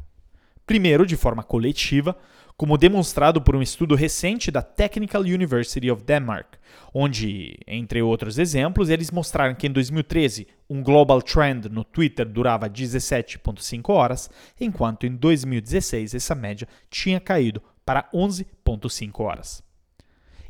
Primeiro, 0.65 1.05
de 1.05 1.15
forma 1.15 1.43
coletiva, 1.43 2.15
como 2.59 2.77
demonstrado 2.77 3.41
por 3.41 3.55
um 3.55 3.61
estudo 3.61 3.95
recente 3.95 4.51
da 4.51 4.61
Technical 4.61 5.21
University 5.21 5.89
of 5.89 6.03
Denmark, 6.03 6.57
onde, 6.93 7.57
entre 7.65 8.01
outros 8.01 8.37
exemplos, 8.37 8.89
eles 8.89 9.11
mostraram 9.11 9.55
que 9.55 9.65
em 9.65 9.71
2013 9.71 10.45
um 10.69 10.83
global 10.83 11.21
trend 11.21 11.69
no 11.69 11.85
Twitter 11.85 12.27
durava 12.27 12.69
17,5 12.69 13.89
horas, 13.93 14.29
enquanto 14.59 15.05
em 15.05 15.15
2016 15.15 16.13
essa 16.13 16.35
média 16.35 16.67
tinha 16.89 17.17
caído 17.21 17.63
para 17.85 18.09
11,5 18.13 19.23
horas. 19.23 19.63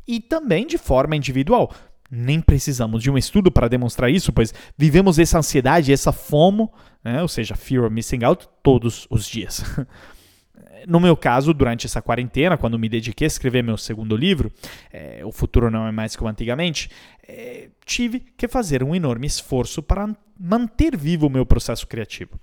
E 0.04 0.18
também 0.18 0.66
de 0.66 0.78
forma 0.78 1.14
individual. 1.14 1.72
Nem 2.10 2.40
precisamos 2.40 3.04
de 3.04 3.08
um 3.08 3.16
estudo 3.16 3.52
para 3.52 3.68
demonstrar 3.68 4.10
isso, 4.10 4.32
pois 4.32 4.52
vivemos 4.76 5.16
essa 5.16 5.38
ansiedade, 5.38 5.92
essa 5.92 6.10
FOMO, 6.10 6.72
né, 7.04 7.22
ou 7.22 7.28
seja, 7.28 7.54
Fear 7.54 7.84
of 7.84 7.94
Missing 7.94 8.24
Out, 8.24 8.48
todos 8.64 9.06
os 9.08 9.24
dias. 9.24 9.62
no 10.86 11.00
meu 11.00 11.16
caso, 11.16 11.52
durante 11.52 11.86
essa 11.86 12.02
quarentena, 12.02 12.56
quando 12.56 12.78
me 12.78 12.88
dediquei 12.88 13.26
a 13.26 13.28
escrever 13.28 13.62
meu 13.62 13.76
segundo 13.76 14.16
livro, 14.16 14.52
é, 14.92 15.20
O 15.24 15.32
Futuro 15.32 15.70
Não 15.70 15.86
É 15.86 15.92
Mais 15.92 16.16
Como 16.16 16.30
Antigamente, 16.30 16.90
é, 17.26 17.68
tive 17.84 18.20
que 18.20 18.48
fazer 18.48 18.82
um 18.82 18.94
enorme 18.94 19.26
esforço 19.26 19.82
para 19.82 20.08
manter 20.38 20.96
vivo 20.96 21.26
o 21.26 21.30
meu 21.30 21.44
processo 21.44 21.86
criativo. 21.86 22.38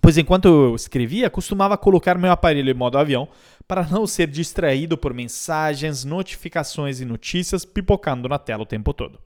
Pois 0.00 0.16
enquanto 0.16 0.46
eu 0.46 0.74
escrevia, 0.74 1.28
costumava 1.28 1.76
colocar 1.76 2.16
meu 2.16 2.32
aparelho 2.32 2.70
em 2.70 2.74
modo 2.74 2.98
avião 2.98 3.28
para 3.68 3.86
não 3.86 4.06
ser 4.06 4.26
distraído 4.28 4.96
por 4.96 5.12
mensagens, 5.12 6.04
notificações 6.04 7.00
e 7.00 7.04
notícias 7.04 7.64
pipocando 7.64 8.28
na 8.28 8.38
tela 8.38 8.62
o 8.62 8.66
tempo 8.66 8.92
todo. 8.94 9.18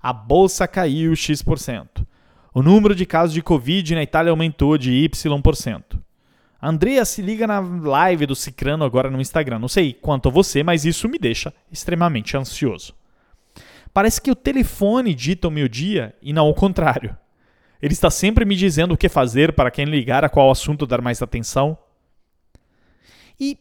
A 0.00 0.12
bolsa 0.12 0.68
caiu 0.68 1.14
X%. 1.14 2.06
O 2.54 2.62
número 2.62 2.94
de 2.94 3.04
casos 3.04 3.34
de 3.34 3.42
Covid 3.42 3.94
na 3.94 4.02
Itália 4.02 4.30
aumentou 4.30 4.78
de 4.78 4.92
Y%. 4.92 6.05
Andrea 6.68 7.04
se 7.04 7.22
liga 7.22 7.46
na 7.46 7.60
live 7.60 8.26
do 8.26 8.34
Cicrano 8.34 8.84
agora 8.84 9.08
no 9.08 9.20
Instagram. 9.20 9.60
Não 9.60 9.68
sei 9.68 9.92
quanto 9.92 10.28
a 10.28 10.32
você, 10.32 10.64
mas 10.64 10.84
isso 10.84 11.08
me 11.08 11.16
deixa 11.16 11.54
extremamente 11.70 12.36
ansioso. 12.36 12.92
Parece 13.94 14.20
que 14.20 14.32
o 14.32 14.34
telefone 14.34 15.14
dita 15.14 15.46
o 15.46 15.50
meu 15.50 15.68
dia 15.68 16.14
e 16.20 16.32
não 16.32 16.48
o 16.48 16.54
contrário. 16.54 17.16
Ele 17.80 17.92
está 17.92 18.10
sempre 18.10 18.44
me 18.44 18.56
dizendo 18.56 18.94
o 18.94 18.96
que 18.96 19.08
fazer, 19.08 19.52
para 19.52 19.70
quem 19.70 19.84
ligar, 19.84 20.24
a 20.24 20.28
qual 20.28 20.50
assunto 20.50 20.86
dar 20.86 21.00
mais 21.00 21.22
atenção. 21.22 21.78
E 23.38 23.58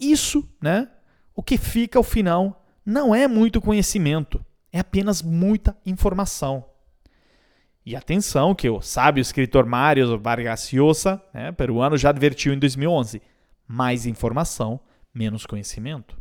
isso, 0.00 0.44
né? 0.60 0.88
O 1.36 1.42
que 1.44 1.56
fica 1.56 1.96
ao 1.96 2.02
final 2.02 2.66
não 2.84 3.14
é 3.14 3.28
muito 3.28 3.60
conhecimento, 3.60 4.44
é 4.72 4.80
apenas 4.80 5.22
muita 5.22 5.76
informação. 5.86 6.64
E 7.88 7.96
atenção 7.96 8.54
que 8.54 8.68
o 8.68 8.82
sábio 8.82 9.22
escritor 9.22 9.64
Mário 9.64 10.18
Vargas 10.18 10.70
Llosa, 10.70 11.22
né, 11.32 11.52
peruano, 11.52 11.96
já 11.96 12.10
advertiu 12.10 12.52
em 12.52 12.58
2011: 12.58 13.22
mais 13.66 14.04
informação, 14.04 14.78
menos 15.14 15.46
conhecimento. 15.46 16.20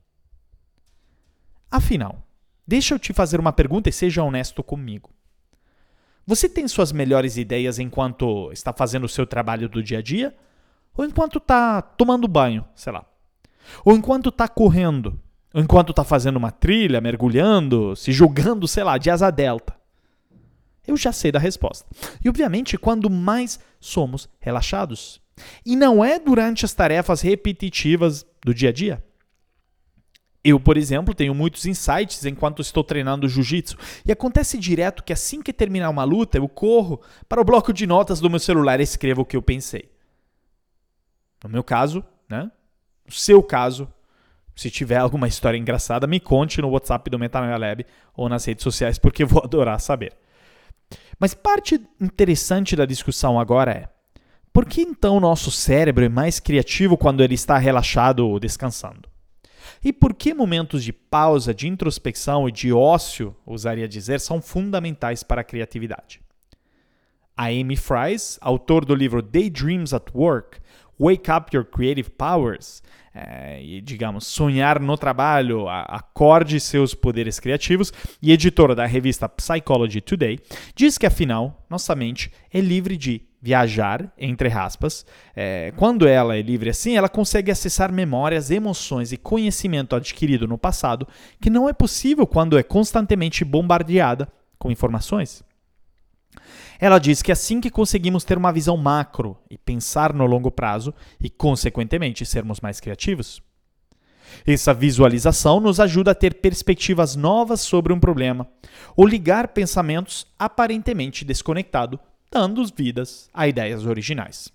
Afinal, 1.70 2.26
deixa 2.66 2.96
eu 2.96 3.00
te 3.00 3.12
fazer 3.12 3.38
uma 3.38 3.52
pergunta 3.52 3.90
e 3.90 3.92
seja 3.92 4.24
honesto 4.24 4.64
comigo. 4.64 5.10
Você 6.26 6.48
tem 6.48 6.66
suas 6.70 6.94
melhores 6.94 7.36
ideias 7.36 7.80
enquanto 7.80 8.50
está 8.54 8.72
fazendo 8.72 9.04
o 9.04 9.10
seu 9.10 9.28
trabalho 9.28 9.68
do 9.68 9.84
dia 9.84 9.98
a 9.98 10.02
dia? 10.02 10.34
Ou 10.96 11.04
enquanto 11.04 11.38
está 11.38 11.82
tomando 11.82 12.30
banho, 12.30 12.64
sei 12.76 12.94
lá? 12.94 13.04
Ou 13.84 13.94
enquanto 13.94 14.30
está 14.30 14.48
correndo? 14.48 15.20
Ou 15.54 15.62
enquanto 15.62 15.90
está 15.90 16.06
fazendo 16.06 16.38
uma 16.38 16.50
trilha, 16.50 17.02
mergulhando, 17.02 17.94
se 17.94 18.14
jogando, 18.14 18.70
sei 18.70 18.86
lá, 18.86 18.98
de 18.98 19.10
asa 19.10 19.30
delta? 19.30 19.77
Eu 20.88 20.96
já 20.96 21.12
sei 21.12 21.32
da 21.32 21.40
resposta. 21.40 21.86
E 22.24 22.30
obviamente, 22.30 22.78
quando 22.78 23.10
mais 23.10 23.60
somos 23.80 24.30
relaxados. 24.40 25.22
E 25.66 25.76
não 25.76 26.04
é 26.04 26.18
durante 26.18 26.66
as 26.66 26.74
tarefas 26.74 27.22
repetitivas 27.22 28.26
do 28.44 28.54
dia 28.54 28.70
a 28.70 28.72
dia. 28.72 29.04
Eu, 30.44 30.60
por 30.60 30.78
exemplo, 30.78 31.14
tenho 31.14 31.36
muitos 31.36 31.66
insights 31.66 32.24
enquanto 32.24 32.62
estou 32.62 32.84
treinando 32.84 33.28
jiu-jitsu. 33.28 33.78
E 34.06 34.12
acontece 34.14 34.58
direto 34.58 35.04
que 35.04 35.12
assim 35.12 35.42
que 35.42 35.52
terminar 35.52 35.90
uma 35.90 36.06
luta, 36.06 36.38
eu 36.38 36.48
corro 36.48 37.02
para 37.28 37.42
o 37.42 37.44
bloco 37.44 37.74
de 37.74 37.86
notas 37.86 38.22
do 38.22 38.30
meu 38.30 38.40
celular 38.40 38.80
e 38.80 38.84
escrevo 38.84 39.24
o 39.24 39.26
que 39.26 39.36
eu 39.36 39.42
pensei. 39.42 39.92
No 41.44 41.50
meu 41.50 41.64
caso, 41.64 42.04
né? 42.30 42.50
No 43.06 43.12
seu 43.12 43.44
caso, 43.44 43.92
se 44.56 44.72
tiver 44.72 44.98
alguma 44.98 45.28
história 45.28 45.58
engraçada, 45.58 46.08
me 46.08 46.20
conte 46.20 46.62
no 46.62 46.70
WhatsApp 46.70 47.10
do 47.10 47.20
Metanoia 47.20 47.58
Lab 47.58 47.86
ou 48.16 48.28
nas 48.30 48.46
redes 48.46 48.64
sociais, 48.64 48.98
porque 48.98 49.24
eu 49.24 49.28
vou 49.28 49.42
adorar 49.46 49.80
saber. 49.80 50.14
Mas 51.20 51.34
parte 51.34 51.82
interessante 52.00 52.76
da 52.76 52.86
discussão 52.86 53.40
agora 53.40 53.72
é: 53.72 53.90
por 54.54 54.66
que 54.66 54.82
então 54.82 55.20
nosso 55.20 55.52
cérebro 55.52 56.06
é 56.06 56.10
mais 56.10 56.40
criativo 56.40 56.98
quando 56.98 57.24
ele 57.24 57.36
está 57.36 57.58
relaxado 57.58 58.28
ou 58.28 58.40
descansando? 58.40 59.10
E 59.84 59.94
por 59.94 60.14
que 60.14 60.34
momentos 60.34 60.84
de 60.84 60.92
pausa, 60.92 61.54
de 61.54 61.68
introspecção 61.68 62.48
e 62.48 62.52
de 62.52 62.74
ócio, 62.74 63.36
ousaria 63.46 63.88
dizer, 63.88 64.20
são 64.20 64.42
fundamentais 64.42 65.24
para 65.24 65.42
a 65.42 65.44
criatividade? 65.44 66.22
A 67.36 67.46
Amy 67.46 67.76
Fries, 67.76 68.40
autor 68.42 68.84
do 68.84 68.96
livro 68.96 69.22
Daydreams 69.22 69.94
at 69.94 70.10
Work, 70.16 70.60
Wake 71.00 71.30
Up 71.30 71.56
Your 71.56 71.66
Creative 71.66 72.10
Powers, 72.10 72.82
é, 73.18 73.60
e, 73.64 73.82
digamos, 73.82 74.28
sonhar 74.28 74.80
no 74.80 74.96
trabalho, 74.96 75.68
acorde 75.68 76.60
seus 76.60 76.94
poderes 76.94 77.40
criativos, 77.40 77.92
e 78.22 78.32
editora 78.32 78.76
da 78.76 78.86
revista 78.86 79.28
Psychology 79.28 80.02
Today, 80.02 80.40
diz 80.76 81.00
que 81.00 81.06
afinal, 81.06 81.66
nossa 81.68 81.96
mente 81.96 82.32
é 82.54 82.60
livre 82.60 82.96
de 82.96 83.24
viajar, 83.42 84.12
entre 84.18 84.52
aspas. 84.52 85.04
É, 85.36 85.74
quando 85.76 86.08
ela 86.08 86.36
é 86.36 86.42
livre 86.42 86.70
assim, 86.70 86.96
ela 86.96 87.10
consegue 87.10 87.50
acessar 87.50 87.92
memórias, 87.92 88.52
emoções 88.52 89.12
e 89.12 89.18
conhecimento 89.18 89.96
adquirido 89.96 90.48
no 90.48 90.58
passado 90.58 91.08
que 91.42 91.50
não 91.50 91.68
é 91.68 91.74
possível 91.74 92.28
quando 92.28 92.58
é 92.58 92.64
constantemente 92.64 93.44
bombardeada 93.44 94.28
com 94.60 94.70
informações. 94.70 95.44
Ela 96.80 97.00
diz 97.00 97.22
que 97.22 97.32
assim 97.32 97.60
que 97.60 97.70
conseguimos 97.70 98.24
ter 98.24 98.38
uma 98.38 98.52
visão 98.52 98.78
macro 98.78 99.38
e 99.50 99.58
pensar 99.58 100.14
no 100.14 100.26
longo 100.26 100.52
prazo, 100.52 100.94
e 101.20 101.30
consequentemente 101.30 102.26
sermos 102.26 102.60
mais 102.60 102.80
criativos, 102.80 103.42
essa 104.46 104.74
visualização 104.74 105.60
nos 105.60 105.80
ajuda 105.80 106.12
a 106.12 106.16
ter 106.16 106.36
perspectivas 106.36 107.16
novas 107.16 107.62
sobre 107.62 107.94
um 107.94 108.00
problema, 108.00 108.48
ou 108.96 109.06
ligar 109.06 109.50
pensamentos 109.50 110.28
aparentemente 110.38 111.26
desconectados, 111.26 112.00
dando 112.32 112.64
vidas 112.66 113.30
a 113.34 113.48
ideias 113.48 113.86
originais. 113.86 114.52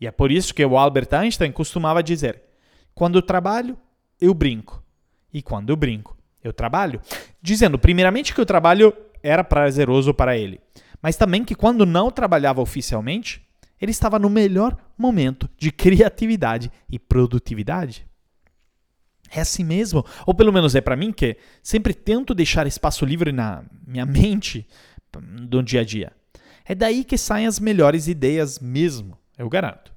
E 0.00 0.06
é 0.06 0.10
por 0.10 0.30
isso 0.30 0.54
que 0.54 0.64
o 0.64 0.78
Albert 0.78 1.08
Einstein 1.12 1.52
costumava 1.52 2.02
dizer: 2.02 2.42
quando 2.94 3.16
eu 3.16 3.22
trabalho, 3.22 3.78
eu 4.20 4.34
brinco, 4.34 4.82
e 5.32 5.42
quando 5.42 5.70
eu 5.70 5.76
brinco, 5.76 6.16
eu 6.42 6.52
trabalho, 6.52 7.00
dizendo 7.40 7.78
primeiramente 7.78 8.34
que 8.34 8.40
o 8.40 8.46
trabalho 8.46 8.94
era 9.22 9.44
prazeroso 9.44 10.14
para 10.14 10.36
ele, 10.36 10.60
mas 11.02 11.16
também 11.16 11.44
que 11.44 11.54
quando 11.54 11.86
não 11.86 12.10
trabalhava 12.10 12.60
oficialmente, 12.60 13.42
ele 13.80 13.90
estava 13.90 14.18
no 14.18 14.28
melhor 14.28 14.76
momento 14.96 15.48
de 15.56 15.70
criatividade 15.70 16.70
e 16.88 16.98
produtividade. 16.98 18.06
É 19.32 19.40
assim 19.40 19.64
mesmo, 19.64 20.04
ou 20.26 20.34
pelo 20.34 20.52
menos 20.52 20.74
é 20.74 20.80
para 20.80 20.96
mim 20.96 21.12
que 21.12 21.36
sempre 21.62 21.94
tento 21.94 22.34
deixar 22.34 22.66
espaço 22.66 23.04
livre 23.04 23.32
na 23.32 23.62
minha 23.86 24.04
mente 24.04 24.66
do 25.12 25.62
dia 25.62 25.80
a 25.80 25.84
dia. 25.84 26.12
É 26.64 26.74
daí 26.74 27.04
que 27.04 27.16
saem 27.16 27.46
as 27.46 27.58
melhores 27.58 28.08
ideias 28.08 28.58
mesmo, 28.58 29.16
eu 29.38 29.48
garanto. 29.48 29.92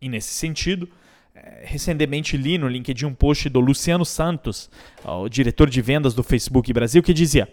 E 0.00 0.08
nesse 0.08 0.34
sentido, 0.34 0.88
é, 1.34 1.62
recentemente 1.64 2.36
li 2.36 2.58
no 2.58 2.68
LinkedIn 2.68 3.06
um 3.06 3.14
post 3.14 3.48
do 3.48 3.58
Luciano 3.58 4.04
Santos, 4.04 4.70
o 5.04 5.28
diretor 5.28 5.70
de 5.70 5.80
vendas 5.80 6.14
do 6.14 6.22
Facebook 6.22 6.72
Brasil, 6.72 7.02
que 7.02 7.14
dizia: 7.14 7.48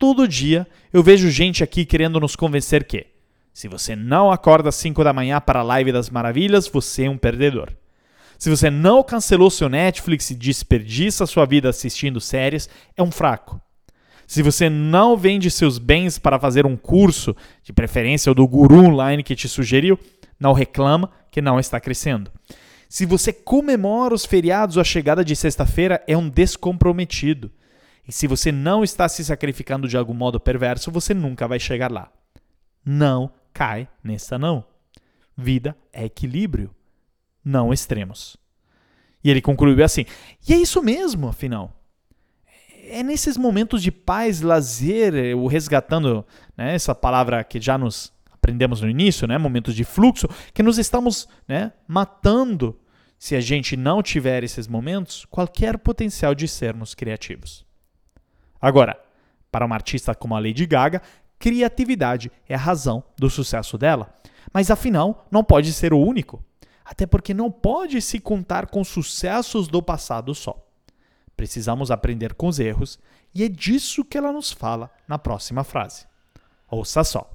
todo 0.00 0.26
dia 0.26 0.66
eu 0.90 1.02
vejo 1.02 1.30
gente 1.30 1.62
aqui 1.62 1.84
querendo 1.84 2.18
nos 2.18 2.34
convencer 2.34 2.84
que, 2.84 3.06
se 3.52 3.68
você 3.68 3.94
não 3.94 4.32
acorda 4.32 4.70
às 4.70 4.74
5 4.76 5.04
da 5.04 5.12
manhã 5.12 5.38
para 5.38 5.60
a 5.60 5.62
live 5.62 5.92
das 5.92 6.08
maravilhas, 6.08 6.66
você 6.66 7.04
é 7.04 7.10
um 7.10 7.18
perdedor. 7.18 7.68
Se 8.38 8.48
você 8.48 8.70
não 8.70 9.02
cancelou 9.02 9.50
seu 9.50 9.68
Netflix 9.68 10.30
e 10.30 10.34
desperdiça 10.34 11.26
sua 11.26 11.44
vida 11.44 11.68
assistindo 11.68 12.18
séries, 12.18 12.66
é 12.96 13.02
um 13.02 13.10
fraco. 13.10 13.60
Se 14.26 14.42
você 14.42 14.70
não 14.70 15.18
vende 15.18 15.50
seus 15.50 15.76
bens 15.76 16.18
para 16.18 16.38
fazer 16.38 16.64
um 16.64 16.76
curso, 16.76 17.36
de 17.62 17.70
preferência 17.70 18.32
o 18.32 18.34
do 18.34 18.48
guru 18.48 18.86
online 18.86 19.22
que 19.22 19.36
te 19.36 19.48
sugeriu, 19.48 19.98
não 20.38 20.54
reclama 20.54 21.10
que 21.30 21.42
não 21.42 21.60
está 21.60 21.78
crescendo. 21.78 22.30
Se 22.88 23.04
você 23.04 23.34
comemora 23.34 24.14
os 24.14 24.24
feriados 24.24 24.78
ou 24.78 24.80
a 24.80 24.84
chegada 24.84 25.22
de 25.22 25.36
sexta-feira, 25.36 26.02
é 26.06 26.16
um 26.16 26.28
descomprometido. 26.28 27.50
E 28.10 28.12
se 28.12 28.26
você 28.26 28.50
não 28.50 28.82
está 28.82 29.08
se 29.08 29.24
sacrificando 29.24 29.86
de 29.86 29.96
algum 29.96 30.12
modo 30.12 30.40
perverso, 30.40 30.90
você 30.90 31.14
nunca 31.14 31.46
vai 31.46 31.60
chegar 31.60 31.92
lá. 31.92 32.10
Não 32.84 33.30
cai 33.52 33.88
nessa 34.02 34.36
não. 34.36 34.64
Vida 35.36 35.76
é 35.92 36.06
equilíbrio, 36.06 36.74
não 37.44 37.72
extremos. 37.72 38.36
E 39.22 39.30
ele 39.30 39.40
concluiu 39.40 39.84
assim: 39.84 40.06
e 40.48 40.52
é 40.52 40.56
isso 40.56 40.82
mesmo, 40.82 41.28
afinal. 41.28 41.72
É 42.88 43.00
nesses 43.04 43.36
momentos 43.36 43.80
de 43.80 43.92
paz, 43.92 44.40
lazer, 44.40 45.36
o 45.36 45.46
resgatando 45.46 46.26
né, 46.56 46.74
essa 46.74 46.96
palavra 46.96 47.44
que 47.44 47.60
já 47.60 47.78
nos 47.78 48.12
aprendemos 48.32 48.80
no 48.80 48.90
início, 48.90 49.28
né, 49.28 49.38
momentos 49.38 49.72
de 49.72 49.84
fluxo, 49.84 50.26
que 50.52 50.64
nos 50.64 50.78
estamos 50.78 51.28
né, 51.46 51.72
matando 51.86 52.76
se 53.16 53.36
a 53.36 53.40
gente 53.40 53.76
não 53.76 54.02
tiver 54.02 54.42
esses 54.42 54.66
momentos, 54.66 55.24
qualquer 55.26 55.78
potencial 55.78 56.34
de 56.34 56.48
sermos 56.48 56.92
criativos. 56.92 57.69
Agora, 58.60 58.98
para 59.50 59.64
uma 59.64 59.74
artista 59.74 60.14
como 60.14 60.34
a 60.34 60.38
Lady 60.38 60.66
Gaga, 60.66 61.02
criatividade 61.38 62.30
é 62.48 62.54
a 62.54 62.58
razão 62.58 63.02
do 63.16 63.30
sucesso 63.30 63.78
dela. 63.78 64.12
Mas 64.52 64.70
afinal, 64.70 65.26
não 65.30 65.42
pode 65.42 65.72
ser 65.72 65.92
o 65.92 65.98
único. 65.98 66.42
Até 66.84 67.06
porque 67.06 67.32
não 67.32 67.50
pode 67.50 68.02
se 68.02 68.18
contar 68.18 68.66
com 68.66 68.82
sucessos 68.82 69.68
do 69.68 69.82
passado 69.82 70.34
só. 70.34 70.66
Precisamos 71.36 71.90
aprender 71.90 72.34
com 72.34 72.48
os 72.48 72.58
erros, 72.58 72.98
e 73.34 73.44
é 73.44 73.48
disso 73.48 74.04
que 74.04 74.18
ela 74.18 74.32
nos 74.32 74.52
fala 74.52 74.90
na 75.08 75.18
próxima 75.18 75.64
frase. 75.64 76.04
Ouça 76.70 77.02
só. 77.04 77.30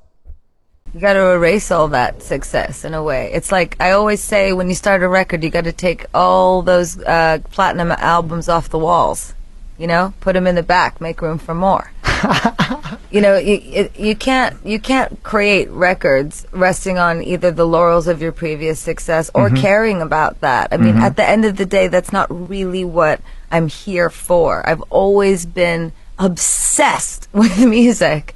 You 0.93 1.01
got 1.01 1.13
to 1.13 1.33
erase 1.33 1.73
all 1.73 1.89
that 1.89 2.23
success 2.23 2.85
in 2.85 2.93
a 2.93 3.01
way. 3.01 3.31
It's 3.33 3.51
like 3.51 3.75
I 3.81 3.91
always 3.93 4.21
say 4.21 4.53
when 4.53 4.67
you 4.67 4.75
start 4.75 5.03
a 5.03 5.09
record, 5.09 5.43
you 5.43 5.51
got 5.51 5.65
to 5.65 5.73
take 5.73 6.05
all 6.13 6.61
those 6.61 6.97
uh, 6.99 7.39
platinum 7.51 7.91
albums 7.91 8.47
off 8.47 8.69
the 8.69 8.77
walls. 8.77 9.33
You 9.77 9.87
know, 9.87 10.13
put 10.21 10.33
them 10.33 10.47
in 10.47 10.55
the 10.55 10.63
back, 10.63 11.01
make 11.01 11.21
room 11.21 11.37
for 11.37 11.53
more. 11.53 11.91
you 13.11 13.21
know, 13.21 13.37
you, 13.37 13.89
you 13.97 14.15
can't 14.15 14.57
you 14.65 14.79
can't 14.79 15.21
create 15.23 15.69
records 15.69 16.45
resting 16.51 16.97
on 16.97 17.21
either 17.23 17.51
the 17.51 17.65
laurels 17.65 18.07
of 18.07 18.21
your 18.21 18.31
previous 18.31 18.79
success 18.79 19.29
or 19.33 19.47
mm-hmm. 19.47 19.57
caring 19.57 20.01
about 20.01 20.39
that. 20.41 20.69
I 20.71 20.77
mean, 20.77 20.95
mm-hmm. 20.95 21.03
at 21.03 21.17
the 21.17 21.27
end 21.27 21.45
of 21.45 21.57
the 21.57 21.65
day, 21.65 21.87
that's 21.87 22.13
not 22.13 22.27
really 22.49 22.85
what 22.85 23.21
I'm 23.51 23.67
here 23.67 24.09
for. 24.09 24.67
I've 24.67 24.81
always 24.83 25.45
been 25.45 25.91
obsessed 26.17 27.27
with 27.33 27.57
music, 27.59 28.35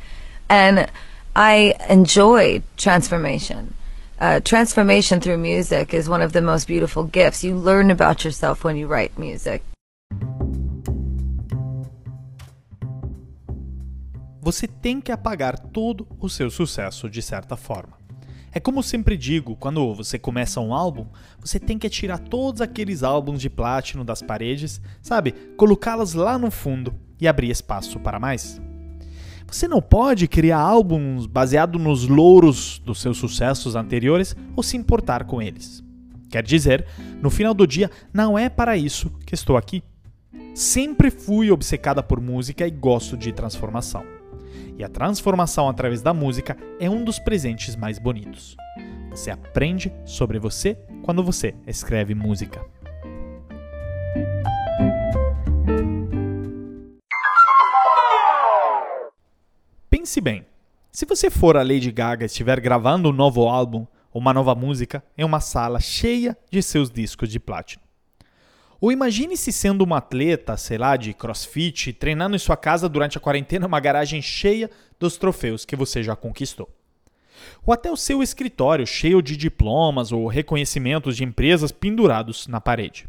and 0.49 0.89
I 1.35 1.75
enjoy 1.89 2.63
transformation. 2.77 3.75
Uh, 4.19 4.41
transformation 4.41 5.21
through 5.21 5.37
music 5.37 5.93
is 5.93 6.09
one 6.09 6.21
of 6.21 6.33
the 6.33 6.41
most 6.41 6.67
beautiful 6.67 7.05
gifts. 7.05 7.41
You 7.41 7.55
learn 7.55 7.89
about 7.89 8.25
yourself 8.25 8.65
when 8.65 8.75
you 8.75 8.85
write 8.85 9.17
music. 9.17 9.63
Você 14.41 14.67
tem 14.67 15.01
que 15.01 15.11
apagar 15.11 15.59
todo 15.59 16.07
o 16.19 16.29
seu 16.29 16.49
sucesso 16.49 17.09
de 17.09 17.21
certa 17.21 17.57
forma. 17.57 17.97
É 18.51 18.59
como 18.59 18.81
sempre 18.81 19.15
digo, 19.15 19.55
quando 19.55 19.93
você 19.93 20.17
começa 20.17 20.61
um 20.61 20.73
álbum, 20.73 21.05
você 21.39 21.59
tem 21.59 21.77
que 21.77 21.89
tirar 21.89 22.17
todos 22.17 22.61
aqueles 22.61 23.03
álbuns 23.03 23.41
de 23.41 23.49
platino 23.49 24.03
das 24.03 24.21
paredes, 24.21 24.81
sabe? 25.01 25.33
Colocá-los 25.55 26.13
lá 26.13 26.37
no 26.37 26.49
fundo 26.49 26.95
e 27.19 27.27
abrir 27.27 27.51
espaço 27.51 27.99
para 27.99 28.19
mais. 28.19 28.59
Você 29.45 29.67
não 29.67 29.81
pode 29.81 30.27
criar 30.27 30.59
álbuns 30.59 31.25
baseados 31.25 31.81
nos 31.81 32.07
louros 32.07 32.79
dos 32.79 33.01
seus 33.01 33.17
sucessos 33.17 33.75
anteriores 33.75 34.35
ou 34.55 34.63
se 34.63 34.77
importar 34.77 35.25
com 35.25 35.41
eles. 35.41 35.83
Quer 36.29 36.43
dizer, 36.43 36.85
no 37.21 37.29
final 37.29 37.53
do 37.53 37.67
dia, 37.67 37.91
não 38.13 38.37
é 38.37 38.47
para 38.47 38.77
isso 38.77 39.11
que 39.25 39.35
estou 39.35 39.57
aqui. 39.57 39.83
Sempre 40.55 41.11
fui 41.11 41.51
obcecada 41.51 42.01
por 42.01 42.21
música 42.21 42.67
e 42.67 42.71
gosto 42.71 43.17
de 43.17 43.31
transformação. 43.31 44.18
E 44.77 44.83
a 44.83 44.89
transformação 44.89 45.67
através 45.67 46.01
da 46.01 46.13
música 46.13 46.57
é 46.79 46.89
um 46.89 47.03
dos 47.03 47.19
presentes 47.19 47.75
mais 47.75 47.99
bonitos. 47.99 48.55
Você 49.09 49.31
aprende 49.31 49.91
sobre 50.05 50.39
você 50.39 50.77
quando 51.03 51.23
você 51.23 51.55
escreve 51.65 52.13
música. 52.13 52.63
Pense 59.89 60.21
bem: 60.21 60.45
se 60.91 61.05
você 61.05 61.29
for 61.29 61.57
a 61.57 61.63
Lady 61.63 61.91
Gaga 61.91 62.23
e 62.23 62.27
estiver 62.27 62.59
gravando 62.59 63.09
um 63.09 63.13
novo 63.13 63.47
álbum 63.47 63.85
ou 64.11 64.21
uma 64.21 64.33
nova 64.33 64.55
música 64.55 65.03
em 65.17 65.23
uma 65.23 65.39
sala 65.39 65.79
cheia 65.79 66.37
de 66.51 66.61
seus 66.63 66.89
discos 66.89 67.29
de 67.29 67.39
platino. 67.39 67.88
Ou 68.81 68.91
imagine-se 68.91 69.51
sendo 69.51 69.81
uma 69.81 69.97
atleta, 69.97 70.55
sei 70.55 70.77
lá, 70.77 70.95
de 70.95 71.13
crossfit, 71.13 71.91
treinando 71.91 72.35
em 72.35 72.39
sua 72.39 72.55
casa 72.55 72.87
durante 72.87 73.17
a 73.17 73.21
quarentena 73.21 73.67
uma 73.67 73.79
garagem 73.79 74.21
cheia 74.21 74.69
dos 74.97 75.17
troféus 75.17 75.65
que 75.65 75.75
você 75.75 76.01
já 76.01 76.15
conquistou. 76.15 76.69
Ou 77.65 77.73
até 77.73 77.91
o 77.91 77.97
seu 77.97 78.23
escritório 78.23 78.87
cheio 78.87 79.21
de 79.21 79.35
diplomas 79.35 80.11
ou 80.11 80.27
reconhecimentos 80.27 81.17
de 81.17 81.23
empresas 81.23 81.71
pendurados 81.71 82.47
na 82.47 82.61
parede. 82.61 83.07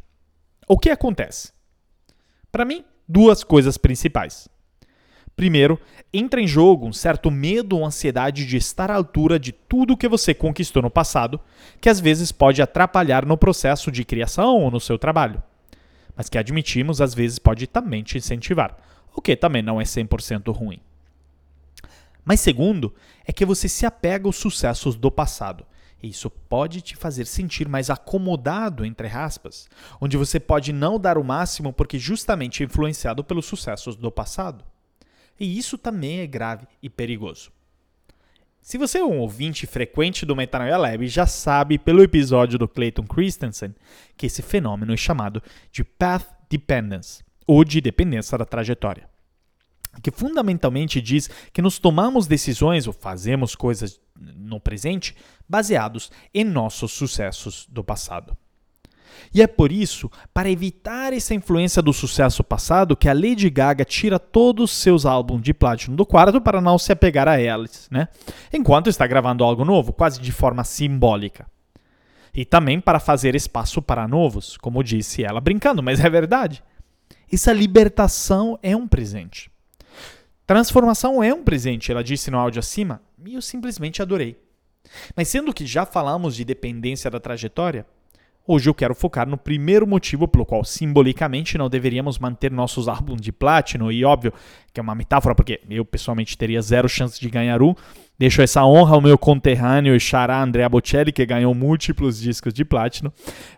O 0.67 0.79
que 0.79 0.91
acontece? 0.91 1.53
Para 2.51 2.65
mim, 2.65 2.85
duas 3.09 3.45
coisas 3.45 3.77
principais. 3.77 4.49
Primeiro, 5.37 5.81
entra 6.13 6.41
em 6.41 6.47
jogo 6.47 6.87
um 6.87 6.93
certo 6.93 7.31
medo 7.31 7.79
ou 7.79 7.87
ansiedade 7.87 8.45
de 8.45 8.57
estar 8.57 8.91
à 8.91 8.97
altura 8.97 9.39
de 9.39 9.53
tudo 9.53 9.97
que 9.97 10.09
você 10.09 10.35
conquistou 10.35 10.83
no 10.83 10.91
passado, 10.91 11.41
que 11.81 11.89
às 11.89 12.01
vezes 12.01 12.33
pode 12.33 12.61
atrapalhar 12.61 13.25
no 13.25 13.39
processo 13.39 13.91
de 13.91 14.05
criação 14.05 14.57
ou 14.59 14.71
no 14.71 14.81
seu 14.81 14.99
trabalho. 14.99 15.43
Mas 16.16 16.29
que 16.29 16.38
admitimos, 16.38 17.01
às 17.01 17.14
vezes 17.14 17.38
pode 17.38 17.66
também 17.66 18.03
te 18.03 18.18
incentivar, 18.18 18.77
o 19.14 19.20
que 19.20 19.37
também 19.37 19.62
não 19.62 19.81
é 19.81 19.85
100% 19.85 20.53
ruim. 20.55 20.81
Mas 22.25 22.40
segundo, 22.40 22.94
é 23.25 23.33
que 23.33 23.44
você 23.44 23.68
se 23.68 23.87
apega 23.87 24.27
aos 24.27 24.37
sucessos 24.37 24.96
do 24.96 25.11
passado. 25.11 25.66
E 26.03 26.09
isso 26.09 26.31
pode 26.31 26.81
te 26.81 26.96
fazer 26.96 27.27
sentir 27.27 27.68
mais 27.68 27.90
acomodado, 27.90 28.85
entre 28.85 29.09
aspas, 29.09 29.68
onde 30.01 30.16
você 30.16 30.40
pode 30.40 30.73
não 30.73 30.99
dar 30.99 31.18
o 31.18 31.25
máximo 31.25 31.73
porque 31.73 31.99
justamente 31.99 32.62
é 32.62 32.66
influenciado 32.66 33.23
pelos 33.23 33.46
sucessos 33.46 33.96
do 33.96 34.11
passado. 34.11 34.64
E 35.38 35.59
isso 35.59 35.77
também 35.77 36.20
é 36.20 36.27
grave 36.27 36.66
e 36.83 36.88
perigoso. 36.88 37.51
Se 38.62 38.77
você 38.77 38.99
é 38.99 39.05
um 39.05 39.18
ouvinte 39.18 39.66
frequente 39.66 40.27
do 40.27 40.37
Metanoia 40.37 40.77
Lab, 40.77 41.07
já 41.09 41.27
sabe 41.27 41.79
pelo 41.79 42.03
episódio 42.03 42.59
do 42.59 42.68
Clayton 42.68 43.07
Christensen 43.07 43.75
que 44.16 44.27
esse 44.27 44.42
fenômeno 44.42 44.92
é 44.92 44.96
chamado 44.96 45.42
de 45.73 45.83
Path 45.83 46.27
Dependence, 46.49 47.25
ou 47.46 47.64
de 47.64 47.81
dependência 47.81 48.37
da 48.37 48.44
trajetória. 48.44 49.09
Que 50.03 50.11
fundamentalmente 50.11 51.01
diz 51.01 51.29
que 51.53 51.62
nos 51.62 51.79
tomamos 51.79 52.27
decisões 52.27 52.87
ou 52.87 52.92
fazemos 52.92 53.57
coisas 53.57 54.01
no 54.16 54.61
presente 54.61 55.16
baseados 55.49 56.12
em 56.33 56.44
nossos 56.44 56.92
sucessos 56.92 57.66
do 57.68 57.83
passado. 57.83 58.37
E 59.33 59.43
é 59.43 59.47
por 59.47 59.71
isso, 59.71 60.11
para 60.33 60.51
evitar 60.51 61.13
essa 61.13 61.35
influência 61.35 61.81
do 61.81 61.93
sucesso 61.93 62.43
passado, 62.43 62.97
que 62.97 63.09
a 63.09 63.13
Lady 63.13 63.49
Gaga 63.49 63.85
tira 63.85 64.19
todos 64.19 64.71
os 64.73 64.79
seus 64.79 65.07
álbuns 65.07 65.43
de 65.43 65.55
platino 65.55 65.97
do 65.97 66.07
quarto 66.07 66.41
para 66.41 66.61
não 66.61 66.79
se 66.79 66.93
apegar 66.93 67.29
a 67.29 67.41
eles, 67.41 67.89
né? 67.91 68.09
Enquanto 68.53 68.89
está 68.89 69.07
gravando 69.07 69.45
algo 69.45 69.65
novo, 69.65 69.93
quase 69.93 70.21
de 70.21 70.33
forma 70.33 70.65
simbólica. 70.65 71.47
E 72.35 72.45
também 72.45 72.81
para 72.81 73.01
fazer 73.01 73.35
espaço 73.35 73.83
para 73.83 74.07
novos, 74.07 74.57
como 74.57 74.85
disse 74.85 75.25
ela 75.25 75.41
brincando, 75.41 75.83
mas 75.83 76.01
é 76.01 76.09
verdade. 76.09 76.63
Essa 77.33 77.53
libertação 77.53 78.59
é 78.63 78.77
um 78.77 78.87
presente. 78.87 79.51
Transformação 80.47 81.23
é 81.23 81.33
um 81.33 81.45
presente, 81.45 81.93
ela 81.93 82.03
disse 82.03 82.31
no 82.31 82.39
áudio 82.39 82.59
acima, 82.59 83.01
e 83.25 83.35
eu 83.35 83.43
simplesmente 83.43 84.03
adorei. 84.03 84.37
Mas 85.17 85.29
sendo 85.29 85.55
que 85.55 85.65
já 85.65 85.87
falamos 85.87 86.35
de 86.35 86.45
dependência 86.45 87.11
da 87.11 87.21
trajetória, 87.21 87.87
Hoje 88.53 88.69
eu 88.69 88.75
quero 88.75 88.97
focar 88.97 89.29
no 89.29 89.37
primeiro 89.37 89.87
motivo 89.87 90.27
pelo 90.27 90.45
qual 90.45 90.65
simbolicamente 90.65 91.57
não 91.57 91.71
deveríamos 91.71 92.19
manter 92.19 92.51
nossos 92.51 92.89
álbuns 92.89 93.21
de 93.21 93.31
platino, 93.31 93.93
e 93.93 94.05
óbvio 94.05 94.33
que 94.75 94.81
é 94.81 94.83
uma 94.83 94.93
metáfora, 94.93 95.37
porque 95.37 95.61
eu 95.71 95.85
pessoalmente 95.85 96.37
teria 96.37 96.61
zero 96.61 96.89
chance 96.89 97.21
de 97.21 97.31
ganhar 97.31 97.63
um. 97.63 97.77
Deixo 98.19 98.43
essa 98.43 98.65
honra 98.65 98.97
ao 98.97 99.01
meu 99.01 99.17
conterrâneo 99.17 99.95
e 99.95 100.01
xará 100.01 100.43
Andrea 100.43 100.69
Bocelli, 100.69 101.13
que 101.13 101.25
ganhou 101.25 101.55
múltiplos 101.55 102.19
discos 102.21 102.53
de 102.53 102.65
platino. 102.65 103.13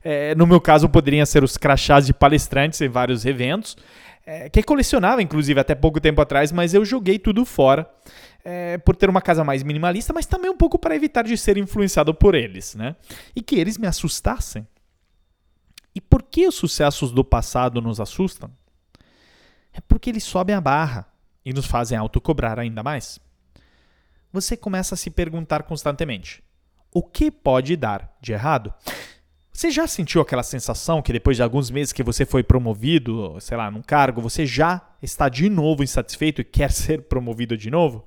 É, 0.04 0.34
no 0.34 0.46
meu 0.46 0.60
caso, 0.60 0.86
poderiam 0.90 1.24
ser 1.24 1.42
os 1.42 1.56
crachás 1.56 2.04
de 2.04 2.12
palestrantes 2.12 2.78
em 2.82 2.88
vários 2.90 3.24
eventos, 3.24 3.78
é, 4.26 4.50
que 4.50 4.62
colecionava, 4.62 5.22
inclusive, 5.22 5.58
até 5.58 5.74
pouco 5.74 6.02
tempo 6.02 6.20
atrás, 6.20 6.52
mas 6.52 6.74
eu 6.74 6.84
joguei 6.84 7.18
tudo 7.18 7.46
fora. 7.46 7.88
É, 8.44 8.76
por 8.76 8.96
ter 8.96 9.08
uma 9.08 9.22
casa 9.22 9.44
mais 9.44 9.62
minimalista, 9.62 10.12
mas 10.12 10.26
também 10.26 10.50
um 10.50 10.56
pouco 10.56 10.76
para 10.76 10.96
evitar 10.96 11.22
de 11.22 11.38
ser 11.38 11.56
influenciado 11.56 12.12
por 12.12 12.34
eles, 12.34 12.74
né? 12.74 12.96
E 13.36 13.40
que 13.40 13.54
eles 13.54 13.78
me 13.78 13.86
assustassem 13.86 14.66
E 15.94 16.00
por 16.00 16.22
que 16.22 16.46
os 16.46 16.54
sucessos 16.54 17.12
do 17.12 17.24
passado 17.24 17.80
nos 17.80 18.00
assustam? 18.00 18.50
É 19.72 19.80
porque 19.80 20.10
eles 20.10 20.24
sobem 20.24 20.54
a 20.54 20.60
barra 20.60 21.06
e 21.44 21.52
nos 21.52 21.66
fazem 21.66 21.96
autocobrar 21.96 22.58
ainda 22.58 22.82
mais. 22.82 23.18
Você 24.32 24.56
começa 24.56 24.94
a 24.94 24.98
se 24.98 25.10
perguntar 25.10 25.62
constantemente: 25.64 26.42
o 26.92 27.02
que 27.02 27.30
pode 27.30 27.76
dar 27.76 28.16
de 28.20 28.32
errado? 28.32 28.72
Você 29.52 29.70
já 29.70 29.86
sentiu 29.86 30.22
aquela 30.22 30.42
sensação 30.42 31.02
que 31.02 31.12
depois 31.12 31.36
de 31.36 31.42
alguns 31.42 31.70
meses 31.70 31.92
que 31.92 32.02
você 32.02 32.24
foi 32.24 32.42
promovido, 32.42 33.36
sei 33.38 33.56
lá, 33.56 33.70
num 33.70 33.82
cargo, 33.82 34.20
você 34.20 34.46
já 34.46 34.80
está 35.02 35.28
de 35.28 35.50
novo 35.50 35.82
insatisfeito 35.82 36.40
e 36.40 36.44
quer 36.44 36.72
ser 36.72 37.02
promovido 37.02 37.56
de 37.56 37.70
novo? 37.70 38.06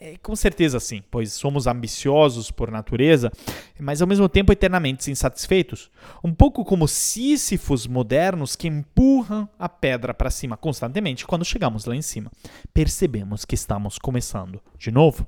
É, 0.00 0.16
com 0.18 0.36
certeza 0.36 0.78
sim, 0.78 1.02
pois 1.10 1.32
somos 1.32 1.66
ambiciosos 1.66 2.52
por 2.52 2.70
natureza, 2.70 3.32
mas 3.80 4.00
ao 4.00 4.06
mesmo 4.06 4.28
tempo 4.28 4.52
eternamente 4.52 5.10
insatisfeitos. 5.10 5.90
Um 6.22 6.32
pouco 6.32 6.64
como 6.64 6.86
sísifos 6.86 7.84
modernos 7.84 8.54
que 8.54 8.68
empurram 8.68 9.48
a 9.58 9.68
pedra 9.68 10.14
para 10.14 10.30
cima 10.30 10.56
constantemente 10.56 11.26
quando 11.26 11.44
chegamos 11.44 11.84
lá 11.84 11.96
em 11.96 12.02
cima. 12.02 12.30
Percebemos 12.72 13.44
que 13.44 13.56
estamos 13.56 13.98
começando 13.98 14.60
de 14.78 14.92
novo. 14.92 15.26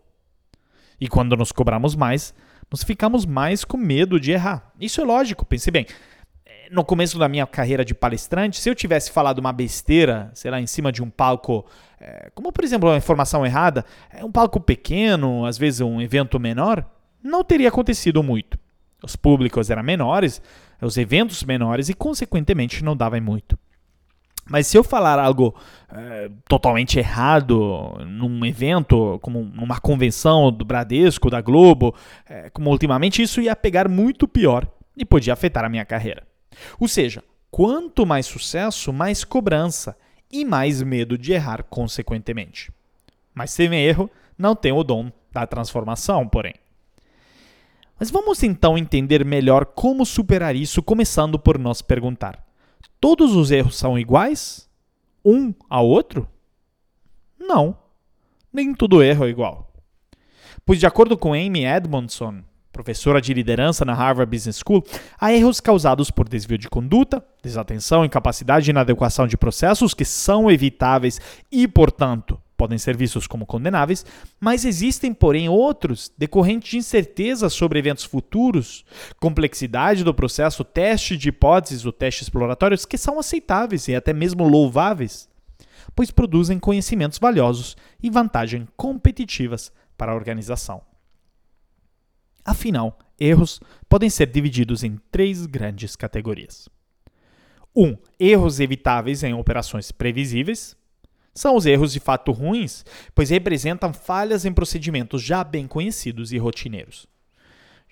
E 1.00 1.08
quando 1.08 1.36
nos 1.36 1.50
cobramos 1.50 1.96
mais, 1.96 2.32
nos 2.70 2.84
ficamos 2.84 3.26
mais 3.26 3.64
com 3.64 3.76
medo 3.76 4.20
de 4.20 4.30
errar. 4.30 4.72
Isso 4.80 5.00
é 5.00 5.04
lógico, 5.04 5.44
pense 5.44 5.68
bem. 5.70 5.86
No 6.70 6.84
começo 6.84 7.18
da 7.18 7.28
minha 7.28 7.46
carreira 7.46 7.84
de 7.84 7.94
palestrante, 7.94 8.60
se 8.60 8.70
eu 8.70 8.74
tivesse 8.76 9.10
falado 9.10 9.40
uma 9.40 9.52
besteira, 9.52 10.30
sei 10.34 10.52
lá, 10.52 10.60
em 10.60 10.66
cima 10.68 10.92
de 10.92 11.02
um 11.02 11.10
palco, 11.10 11.66
é, 12.00 12.30
como 12.32 12.52
por 12.52 12.62
exemplo 12.62 12.88
uma 12.88 12.96
informação 12.96 13.44
errada, 13.44 13.84
é 14.08 14.24
um 14.24 14.30
palco 14.30 14.60
pequeno, 14.60 15.44
às 15.44 15.58
vezes 15.58 15.80
um 15.80 16.00
evento 16.00 16.38
menor, 16.38 16.88
não 17.22 17.42
teria 17.42 17.68
acontecido 17.68 18.22
muito. 18.22 18.56
Os 19.02 19.16
públicos 19.16 19.68
eram 19.68 19.82
menores, 19.82 20.40
os 20.80 20.96
eventos 20.96 21.42
menores 21.42 21.88
e, 21.88 21.94
consequentemente, 21.94 22.84
não 22.84 22.96
dava 22.96 23.20
muito. 23.20 23.58
Mas 24.48 24.66
se 24.66 24.76
eu 24.76 24.82
falar 24.82 25.18
algo 25.18 25.54
é, 25.92 26.30
totalmente 26.48 26.98
errado 26.98 27.98
num 28.06 28.44
evento, 28.44 29.18
como 29.22 29.44
numa 29.44 29.78
convenção 29.78 30.50
do 30.50 30.64
Bradesco, 30.64 31.30
da 31.30 31.40
Globo, 31.40 31.94
é, 32.28 32.50
como 32.50 32.70
ultimamente, 32.70 33.22
isso 33.22 33.40
ia 33.40 33.54
pegar 33.54 33.88
muito 33.88 34.26
pior 34.26 34.66
e 34.96 35.04
podia 35.04 35.32
afetar 35.32 35.64
a 35.64 35.68
minha 35.68 35.84
carreira. 35.84 36.29
Ou 36.78 36.88
seja, 36.88 37.22
quanto 37.50 38.06
mais 38.06 38.26
sucesso, 38.26 38.92
mais 38.92 39.24
cobrança 39.24 39.96
e 40.30 40.44
mais 40.44 40.82
medo 40.82 41.18
de 41.18 41.32
errar 41.32 41.64
consequentemente. 41.64 42.72
Mas 43.34 43.50
sem 43.50 43.72
erro, 43.74 44.10
não 44.38 44.54
tem 44.54 44.72
o 44.72 44.84
dom 44.84 45.10
da 45.32 45.46
transformação, 45.46 46.28
porém. 46.28 46.54
Mas 47.98 48.10
vamos 48.10 48.42
então 48.42 48.78
entender 48.78 49.24
melhor 49.24 49.66
como 49.66 50.06
superar 50.06 50.56
isso, 50.56 50.82
começando 50.82 51.38
por 51.38 51.58
nos 51.58 51.82
perguntar: 51.82 52.42
todos 53.00 53.36
os 53.36 53.50
erros 53.50 53.76
são 53.76 53.98
iguais? 53.98 54.68
Um 55.24 55.52
ao 55.68 55.86
outro? 55.86 56.26
Não. 57.38 57.76
Nem 58.52 58.74
todo 58.74 59.02
erro 59.02 59.26
é 59.26 59.28
igual. 59.28 59.70
Pois, 60.64 60.78
de 60.78 60.86
acordo 60.86 61.16
com 61.16 61.34
Amy 61.34 61.64
Edmondson, 61.64 62.42
professora 62.80 63.20
de 63.20 63.34
liderança 63.34 63.84
na 63.84 63.92
Harvard 63.92 64.34
Business 64.34 64.62
School, 64.64 64.82
há 65.20 65.32
erros 65.32 65.60
causados 65.60 66.10
por 66.10 66.26
desvio 66.26 66.56
de 66.56 66.68
conduta, 66.68 67.22
desatenção, 67.42 68.06
incapacidade 68.06 68.70
e 68.70 68.72
inadequação 68.72 69.26
de 69.26 69.36
processos 69.36 69.92
que 69.92 70.04
são 70.04 70.50
evitáveis 70.50 71.20
e, 71.52 71.68
portanto, 71.68 72.40
podem 72.56 72.78
ser 72.78 72.96
vistos 72.96 73.26
como 73.26 73.44
condenáveis, 73.44 74.04
mas 74.40 74.64
existem, 74.64 75.12
porém, 75.12 75.48
outros 75.48 76.10
decorrentes 76.16 76.70
de 76.70 76.78
incerteza 76.78 77.50
sobre 77.50 77.78
eventos 77.78 78.04
futuros, 78.04 78.84
complexidade 79.20 80.02
do 80.02 80.14
processo, 80.14 80.64
teste 80.64 81.18
de 81.18 81.28
hipóteses 81.28 81.84
ou 81.84 81.92
testes 81.92 82.28
exploratórios 82.28 82.86
que 82.86 82.96
são 82.96 83.18
aceitáveis 83.18 83.88
e 83.88 83.94
até 83.94 84.14
mesmo 84.14 84.48
louváveis, 84.48 85.28
pois 85.94 86.10
produzem 86.10 86.58
conhecimentos 86.58 87.18
valiosos 87.18 87.76
e 88.02 88.08
vantagens 88.08 88.66
competitivas 88.74 89.70
para 89.98 90.12
a 90.12 90.14
organização. 90.14 90.89
Afinal, 92.50 92.98
erros 93.16 93.60
podem 93.88 94.10
ser 94.10 94.26
divididos 94.26 94.82
em 94.82 94.98
três 95.12 95.46
grandes 95.46 95.94
categorias. 95.94 96.68
1. 97.76 97.84
Um, 97.84 97.96
erros 98.18 98.58
evitáveis 98.58 99.22
em 99.22 99.32
operações 99.32 99.92
previsíveis. 99.92 100.76
São 101.32 101.54
os 101.54 101.64
erros 101.64 101.92
de 101.92 102.00
fato 102.00 102.32
ruins, 102.32 102.84
pois 103.14 103.30
representam 103.30 103.94
falhas 103.94 104.44
em 104.44 104.52
procedimentos 104.52 105.22
já 105.22 105.44
bem 105.44 105.68
conhecidos 105.68 106.32
e 106.32 106.38
rotineiros. 106.38 107.06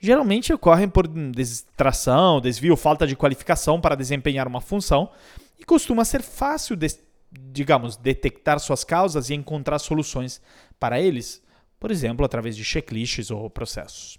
Geralmente 0.00 0.52
ocorrem 0.52 0.88
por 0.88 1.06
distração, 1.06 2.40
desvio, 2.40 2.76
falta 2.76 3.06
de 3.06 3.14
qualificação 3.14 3.80
para 3.80 3.94
desempenhar 3.94 4.48
uma 4.48 4.60
função 4.60 5.08
e 5.56 5.62
costuma 5.64 6.04
ser 6.04 6.20
fácil, 6.20 6.74
de, 6.74 6.88
digamos, 7.30 7.96
detectar 7.96 8.58
suas 8.58 8.82
causas 8.82 9.30
e 9.30 9.34
encontrar 9.34 9.78
soluções 9.78 10.42
para 10.80 11.00
eles, 11.00 11.40
por 11.78 11.92
exemplo, 11.92 12.26
através 12.26 12.56
de 12.56 12.64
checklists 12.64 13.30
ou 13.30 13.48
processos. 13.48 14.18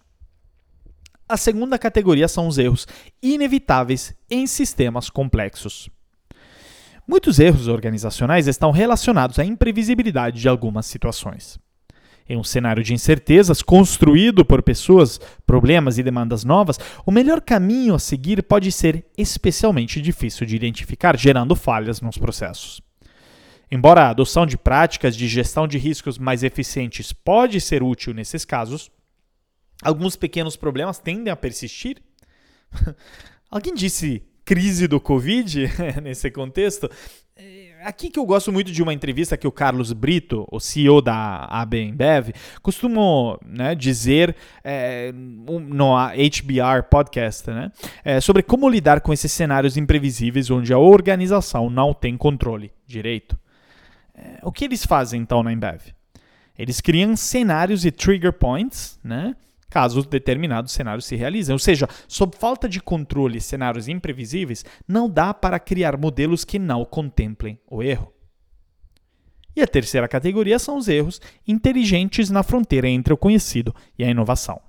A 1.29 1.37
segunda 1.37 1.77
categoria 1.77 2.27
são 2.27 2.47
os 2.47 2.57
erros 2.57 2.87
inevitáveis 3.21 4.15
em 4.31 4.47
sistemas 4.47 5.11
complexos. 5.11 5.87
Muitos 7.07 7.37
erros 7.37 7.67
organizacionais 7.67 8.47
estão 8.47 8.71
relacionados 8.71 9.37
à 9.37 9.45
imprevisibilidade 9.45 10.41
de 10.41 10.49
algumas 10.49 10.87
situações. 10.87 11.59
Em 12.27 12.35
um 12.35 12.43
cenário 12.43 12.83
de 12.83 12.95
incertezas 12.95 13.61
construído 13.61 14.43
por 14.43 14.63
pessoas, 14.63 15.19
problemas 15.45 15.99
e 15.99 16.03
demandas 16.03 16.43
novas, 16.43 16.79
o 17.05 17.11
melhor 17.11 17.41
caminho 17.41 17.93
a 17.93 17.99
seguir 17.99 18.41
pode 18.41 18.71
ser 18.71 19.05
especialmente 19.15 20.01
difícil 20.01 20.47
de 20.47 20.55
identificar, 20.55 21.15
gerando 21.15 21.55
falhas 21.55 22.01
nos 22.01 22.17
processos. 22.17 22.81
Embora 23.71 24.05
a 24.05 24.09
adoção 24.09 24.47
de 24.47 24.57
práticas 24.57 25.15
de 25.15 25.27
gestão 25.27 25.67
de 25.67 25.77
riscos 25.77 26.17
mais 26.17 26.41
eficientes 26.41 27.13
pode 27.13 27.61
ser 27.61 27.83
útil 27.83 28.15
nesses 28.15 28.43
casos, 28.43 28.89
alguns 29.83 30.15
pequenos 30.15 30.55
problemas 30.55 30.99
tendem 30.99 31.31
a 31.31 31.35
persistir. 31.35 32.01
Alguém 33.49 33.73
disse 33.73 34.23
crise 34.45 34.87
do 34.87 34.99
Covid 34.99 35.69
nesse 36.01 36.31
contexto. 36.31 36.89
É, 37.35 37.75
aqui 37.83 38.09
que 38.09 38.19
eu 38.19 38.25
gosto 38.25 38.51
muito 38.51 38.71
de 38.71 38.83
uma 38.83 38.93
entrevista 38.93 39.37
que 39.37 39.47
o 39.47 39.51
Carlos 39.51 39.93
Brito, 39.93 40.45
o 40.51 40.59
CEO 40.59 41.01
da 41.01 41.45
AB 41.45 41.81
InBev, 41.81 42.33
costumou 42.61 43.39
né, 43.45 43.73
dizer 43.75 44.35
é, 44.63 45.11
no 45.13 45.95
HBR 45.95 46.83
Podcast 46.89 47.49
né, 47.49 47.71
é, 48.03 48.19
sobre 48.19 48.43
como 48.43 48.67
lidar 48.67 49.01
com 49.01 49.13
esses 49.13 49.31
cenários 49.31 49.77
imprevisíveis 49.77 50.49
onde 50.49 50.73
a 50.73 50.77
organização 50.77 51.69
não 51.69 51.93
tem 51.93 52.17
controle 52.17 52.71
direito. 52.85 53.39
É, 54.13 54.39
o 54.43 54.51
que 54.51 54.65
eles 54.65 54.85
fazem 54.85 55.21
então 55.21 55.41
na 55.41 55.53
InBev? 55.53 55.93
Eles 56.57 56.81
criam 56.81 57.15
cenários 57.15 57.85
e 57.85 57.91
trigger 57.91 58.33
points, 58.33 58.99
né? 59.01 59.33
Caso 59.69 60.01
determinados 60.03 60.73
cenários 60.73 61.05
se 61.05 61.15
realizem. 61.15 61.53
Ou 61.53 61.59
seja, 61.59 61.87
sob 62.07 62.35
falta 62.35 62.67
de 62.67 62.81
controle 62.81 63.37
e 63.37 63.41
cenários 63.41 63.87
imprevisíveis, 63.87 64.65
não 64.87 65.09
dá 65.09 65.33
para 65.33 65.59
criar 65.59 65.97
modelos 65.97 66.43
que 66.43 66.57
não 66.57 66.83
contemplem 66.83 67.59
o 67.69 67.83
erro. 67.83 68.11
E 69.55 69.61
a 69.61 69.67
terceira 69.67 70.07
categoria 70.07 70.57
são 70.57 70.77
os 70.77 70.87
erros 70.87 71.19
inteligentes 71.47 72.29
na 72.29 72.43
fronteira 72.43 72.87
entre 72.87 73.13
o 73.13 73.17
conhecido 73.17 73.75
e 73.97 74.03
a 74.03 74.09
inovação. 74.09 74.61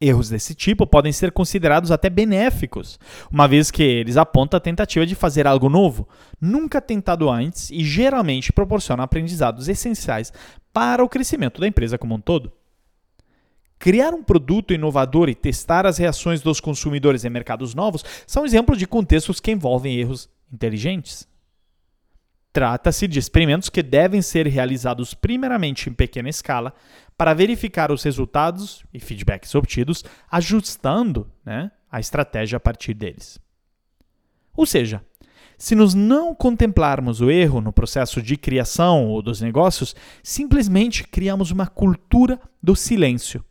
Erros 0.00 0.28
desse 0.28 0.52
tipo 0.52 0.84
podem 0.84 1.12
ser 1.12 1.30
considerados 1.30 1.92
até 1.92 2.10
benéficos, 2.10 2.98
uma 3.30 3.46
vez 3.46 3.70
que 3.70 3.84
eles 3.84 4.16
apontam 4.16 4.58
a 4.58 4.60
tentativa 4.60 5.06
de 5.06 5.14
fazer 5.14 5.46
algo 5.46 5.68
novo, 5.68 6.08
nunca 6.40 6.80
tentado 6.80 7.30
antes 7.30 7.70
e 7.70 7.84
geralmente 7.84 8.52
proporcionam 8.52 9.04
aprendizados 9.04 9.68
essenciais 9.68 10.32
para 10.72 11.04
o 11.04 11.08
crescimento 11.08 11.60
da 11.60 11.68
empresa 11.68 11.96
como 11.96 12.16
um 12.16 12.20
todo. 12.20 12.52
Criar 13.82 14.14
um 14.14 14.22
produto 14.22 14.72
inovador 14.72 15.28
e 15.28 15.34
testar 15.34 15.86
as 15.86 15.98
reações 15.98 16.40
dos 16.40 16.60
consumidores 16.60 17.24
em 17.24 17.30
mercados 17.30 17.74
novos 17.74 18.04
são 18.28 18.46
exemplos 18.46 18.78
de 18.78 18.86
contextos 18.86 19.40
que 19.40 19.50
envolvem 19.50 19.98
erros 19.98 20.30
inteligentes. 20.52 21.26
Trata-se 22.52 23.08
de 23.08 23.18
experimentos 23.18 23.68
que 23.68 23.82
devem 23.82 24.22
ser 24.22 24.46
realizados 24.46 25.14
primeiramente 25.14 25.90
em 25.90 25.92
pequena 25.92 26.28
escala 26.28 26.72
para 27.18 27.34
verificar 27.34 27.90
os 27.90 28.04
resultados 28.04 28.84
e 28.94 29.00
feedbacks 29.00 29.52
obtidos, 29.52 30.04
ajustando 30.30 31.28
né, 31.44 31.68
a 31.90 31.98
estratégia 31.98 32.58
a 32.58 32.60
partir 32.60 32.94
deles. 32.94 33.40
Ou 34.54 34.64
seja, 34.64 35.04
se 35.58 35.74
nós 35.74 35.92
não 35.92 36.36
contemplarmos 36.36 37.20
o 37.20 37.32
erro 37.32 37.60
no 37.60 37.72
processo 37.72 38.22
de 38.22 38.36
criação 38.36 39.08
ou 39.08 39.20
dos 39.20 39.40
negócios, 39.40 39.96
simplesmente 40.22 41.02
criamos 41.02 41.50
uma 41.50 41.66
cultura 41.66 42.38
do 42.62 42.76
silêncio 42.76 43.44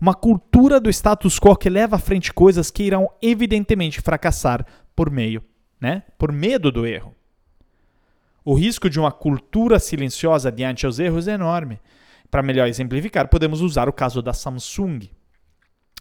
uma 0.00 0.14
cultura 0.14 0.80
do 0.80 0.90
status 0.90 1.38
quo 1.38 1.56
que 1.56 1.70
leva 1.70 1.96
à 1.96 1.98
frente 1.98 2.32
coisas 2.32 2.70
que 2.70 2.82
irão 2.82 3.10
evidentemente 3.22 4.00
fracassar 4.00 4.64
por 4.94 5.10
meio, 5.10 5.42
né? 5.80 6.02
Por 6.18 6.32
medo 6.32 6.70
do 6.70 6.86
erro. 6.86 7.14
O 8.44 8.54
risco 8.54 8.90
de 8.90 9.00
uma 9.00 9.10
cultura 9.10 9.78
silenciosa 9.78 10.52
diante 10.52 10.84
aos 10.84 10.98
erros 10.98 11.26
é 11.26 11.32
enorme. 11.32 11.80
Para 12.30 12.42
melhor 12.42 12.68
exemplificar, 12.68 13.28
podemos 13.28 13.60
usar 13.60 13.88
o 13.88 13.92
caso 13.92 14.20
da 14.20 14.32
Samsung. 14.32 15.08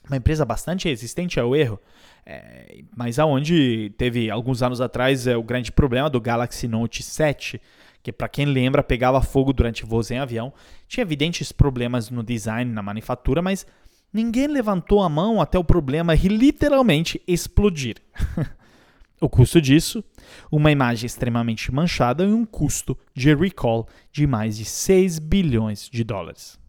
uma 0.06 0.18
empresa 0.18 0.44
bastante 0.44 0.90
resistente 0.90 1.40
ao 1.40 1.56
erro, 1.56 1.80
é, 2.26 2.84
mas 2.96 3.20
aonde 3.20 3.94
teve 3.98 4.30
alguns 4.30 4.62
anos 4.62 4.82
atrás 4.82 5.26
é, 5.28 5.38
o 5.38 5.44
grande 5.44 5.72
problema 5.72 6.10
do 6.10 6.20
Galaxy 6.20 6.68
Note 6.68 7.02
7, 7.02 7.62
que 8.04 8.12
para 8.12 8.28
quem 8.28 8.46
lembra 8.46 8.84
pegava 8.84 9.22
fogo 9.22 9.54
durante 9.54 9.86
voos 9.86 10.12
em 10.12 10.20
avião, 10.20 10.52
tinha 10.90 11.02
evidentes 11.02 11.54
problemas 11.54 12.10
no 12.10 12.22
design, 12.22 12.70
na 12.70 12.84
manufatura, 12.84 13.42
mas 13.42 13.66
ninguém 14.12 14.48
levantou 14.48 15.02
a 15.02 15.08
mão 15.08 15.42
até 15.42 15.58
o 15.58 15.64
problema 15.64 16.14
literalmente 16.28 17.22
explodir. 17.26 17.96
o 19.22 19.30
custo 19.30 19.62
disso, 19.62 20.04
uma 20.52 20.70
imagem 20.70 21.06
extremamente 21.06 21.74
manchada 21.74 22.26
e 22.26 22.34
um 22.34 22.46
custo 22.46 22.98
de 23.16 23.34
recall 23.34 23.88
de 24.12 24.28
mais 24.28 24.58
de 24.58 24.66
6 24.66 25.20
bilhões 25.20 25.90
de 25.90 26.04
dólares. 26.04 26.60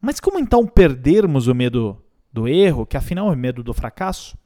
Mas 0.00 0.18
como 0.18 0.38
então 0.38 0.66
perdermos 0.66 1.46
o 1.46 1.54
medo 1.54 2.02
do 2.32 2.48
erro, 2.48 2.86
que 2.86 2.96
afinal 2.96 3.30
é 3.30 3.36
medo 3.36 3.62
do 3.62 3.74
fracasso? 3.74 4.36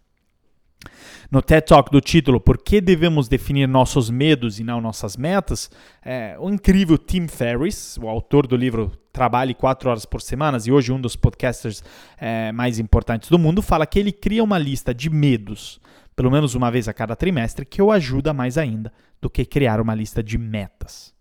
No 1.31 1.43
TED 1.43 1.67
Talk 1.67 1.91
do 1.91 2.01
título 2.01 2.41
Por 2.41 2.59
que 2.59 2.81
devemos 2.81 3.29
definir 3.29 3.67
nossos 3.69 4.09
medos 4.09 4.59
e 4.59 4.64
não 4.64 4.81
nossas 4.81 5.17
metas, 5.17 5.71
é, 6.03 6.37
o 6.38 6.49
incrível 6.49 6.97
Tim 6.97 7.29
Ferriss, 7.29 7.99
o 7.99 8.09
autor 8.09 8.47
do 8.47 8.57
livro 8.57 8.93
Trabalhe 9.12 9.53
4 9.53 9.91
horas 9.91 10.07
por 10.07 10.23
semana 10.23 10.57
e 10.64 10.73
hoje 10.73 10.93
um 10.93 11.01
dos 11.01 11.17
podcasters 11.17 11.83
é, 12.17 12.53
mais 12.53 12.79
importantes 12.79 13.29
do 13.29 13.38
mundo, 13.38 13.61
fala 13.61 13.87
que 13.87 13.99
ele 13.99 14.12
cria 14.12 14.43
uma 14.43 14.59
lista 14.59 14.95
de 14.95 15.11
medos, 15.11 15.81
pelo 16.17 16.31
menos 16.31 16.55
uma 16.55 16.71
vez 16.71 16.88
a 16.88 16.95
cada 16.95 17.14
trimestre, 17.14 17.67
que 17.67 17.83
o 17.83 17.93
ajuda 17.93 18.33
mais 18.33 18.57
ainda 18.57 18.93
do 19.21 19.29
que 19.29 19.45
criar 19.45 19.81
uma 19.81 19.95
lista 19.95 20.23
de 20.23 20.38
metas. 20.38 21.12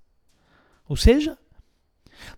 Ou 0.88 0.96
seja, 0.96 1.38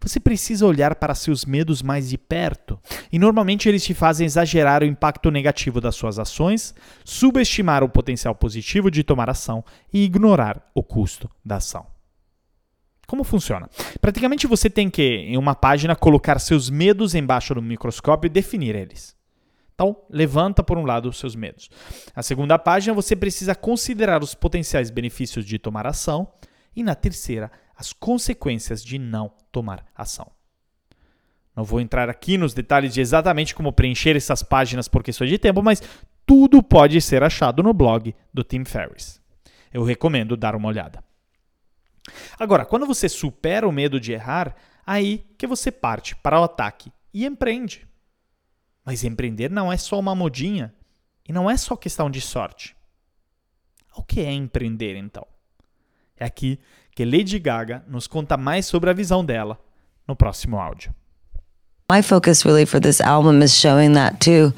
você 0.02 0.20
precisa 0.20 0.66
olhar 0.66 0.96
para 0.96 1.16
seus 1.16 1.46
medos 1.46 1.82
mais 1.82 2.10
de 2.10 2.18
perto, 2.18 2.80
e 3.12 3.20
normalmente 3.20 3.68
eles 3.68 3.84
te 3.84 3.94
fazem 3.94 4.26
exagerar 4.26 4.82
o 4.82 4.86
impacto 4.86 5.32
negativo 5.32 5.82
das 5.82 5.96
suas 5.96 6.20
ações, 6.20 6.74
subestimar 7.04 7.84
o 7.84 7.90
potencial 7.90 8.36
positivo 8.36 8.90
de 8.90 9.04
tomar 9.04 9.30
ação 9.30 9.64
e 9.92 10.04
ignorar 10.04 10.62
o 10.74 10.84
custo 10.84 11.30
da 11.44 11.58
ação. 11.58 11.86
Como 13.10 13.24
funciona? 13.24 13.68
Praticamente 14.00 14.46
você 14.46 14.70
tem 14.70 14.88
que, 14.88 15.02
em 15.02 15.36
uma 15.36 15.56
página, 15.56 15.96
colocar 15.96 16.38
seus 16.38 16.70
medos 16.70 17.16
embaixo 17.16 17.56
do 17.56 17.62
microscópio 17.62 18.28
e 18.28 18.30
definir 18.30 18.76
eles. 18.76 19.18
Então, 19.74 19.96
levanta 20.10 20.62
por 20.62 20.78
um 20.78 20.86
lado 20.86 21.10
os 21.10 21.18
seus 21.18 21.36
medos. 21.36 21.72
A 22.14 22.22
segunda 22.22 22.60
página, 22.60 22.94
você 22.94 23.16
precisa 23.16 23.56
considerar 23.56 24.22
os 24.22 24.36
potenciais 24.36 24.92
benefícios 24.92 25.44
de 25.44 25.58
tomar 25.58 25.88
ação. 25.88 26.28
E 26.76 26.84
na 26.84 26.94
terceira, 26.94 27.50
as 27.80 27.94
consequências 27.94 28.84
de 28.84 29.00
não 29.00 29.32
tomar 29.54 29.86
ação. 29.96 30.30
Não 31.56 31.64
vou 31.64 31.80
entrar 31.80 32.10
aqui 32.10 32.38
nos 32.38 32.54
detalhes 32.54 32.94
de 32.94 33.00
exatamente 33.00 33.56
como 33.56 33.72
preencher 33.72 34.18
essas 34.18 34.44
páginas 34.44 34.90
por 34.90 35.02
questões 35.02 35.30
de 35.30 35.38
tempo, 35.38 35.64
mas 35.64 35.82
tudo 36.26 36.62
pode 36.62 37.00
ser 37.00 37.24
achado 37.24 37.64
no 37.64 37.74
blog 37.74 38.14
do 38.34 38.44
Tim 38.44 38.66
Ferriss. 38.66 39.22
Eu 39.72 39.86
recomendo 39.86 40.36
dar 40.36 40.56
uma 40.56 40.68
olhada. 40.68 41.02
Agora, 42.38 42.66
quando 42.66 42.86
você 42.86 43.08
supera 43.08 43.66
o 43.66 43.72
medo 43.72 43.98
de 43.98 44.12
errar, 44.12 44.58
aí 44.86 45.26
que 45.38 45.48
você 45.48 45.72
parte 45.72 46.18
para 46.18 46.42
o 46.42 46.44
ataque 46.44 46.92
e 47.14 47.26
empreende. 47.26 47.88
Mas 48.84 49.06
empreender 49.06 49.50
não 49.50 49.72
é 49.72 49.78
só 49.78 49.98
uma 49.98 50.14
modinha 50.14 50.76
e 51.26 51.32
não 51.32 51.50
é 51.50 51.56
só 51.56 51.78
questão 51.78 52.10
de 52.10 52.20
sorte. 52.20 52.76
O 53.96 54.04
que 54.04 54.20
é 54.20 54.34
empreender 54.34 54.98
então? 54.98 55.26
É 56.18 56.26
aqui 56.26 56.60
que 57.00 57.06
Lady 57.06 57.40
Gaga 57.40 57.82
nos 57.88 58.08
conta 58.08 58.36
mais 58.36 58.66
sobre 58.66 58.90
a 58.90 58.94
visão 58.94 59.24
dela 59.24 59.58
no 60.06 60.18
próximo 60.18 60.60
áudio. 60.60 60.94
My 61.90 62.02
focus 62.02 62.44
really 62.46 62.66
for 62.66 62.82
this 62.82 63.00
album 63.00 63.42
is 63.42 63.56
showing 63.56 63.94
that 63.94 64.20
to 64.26 64.54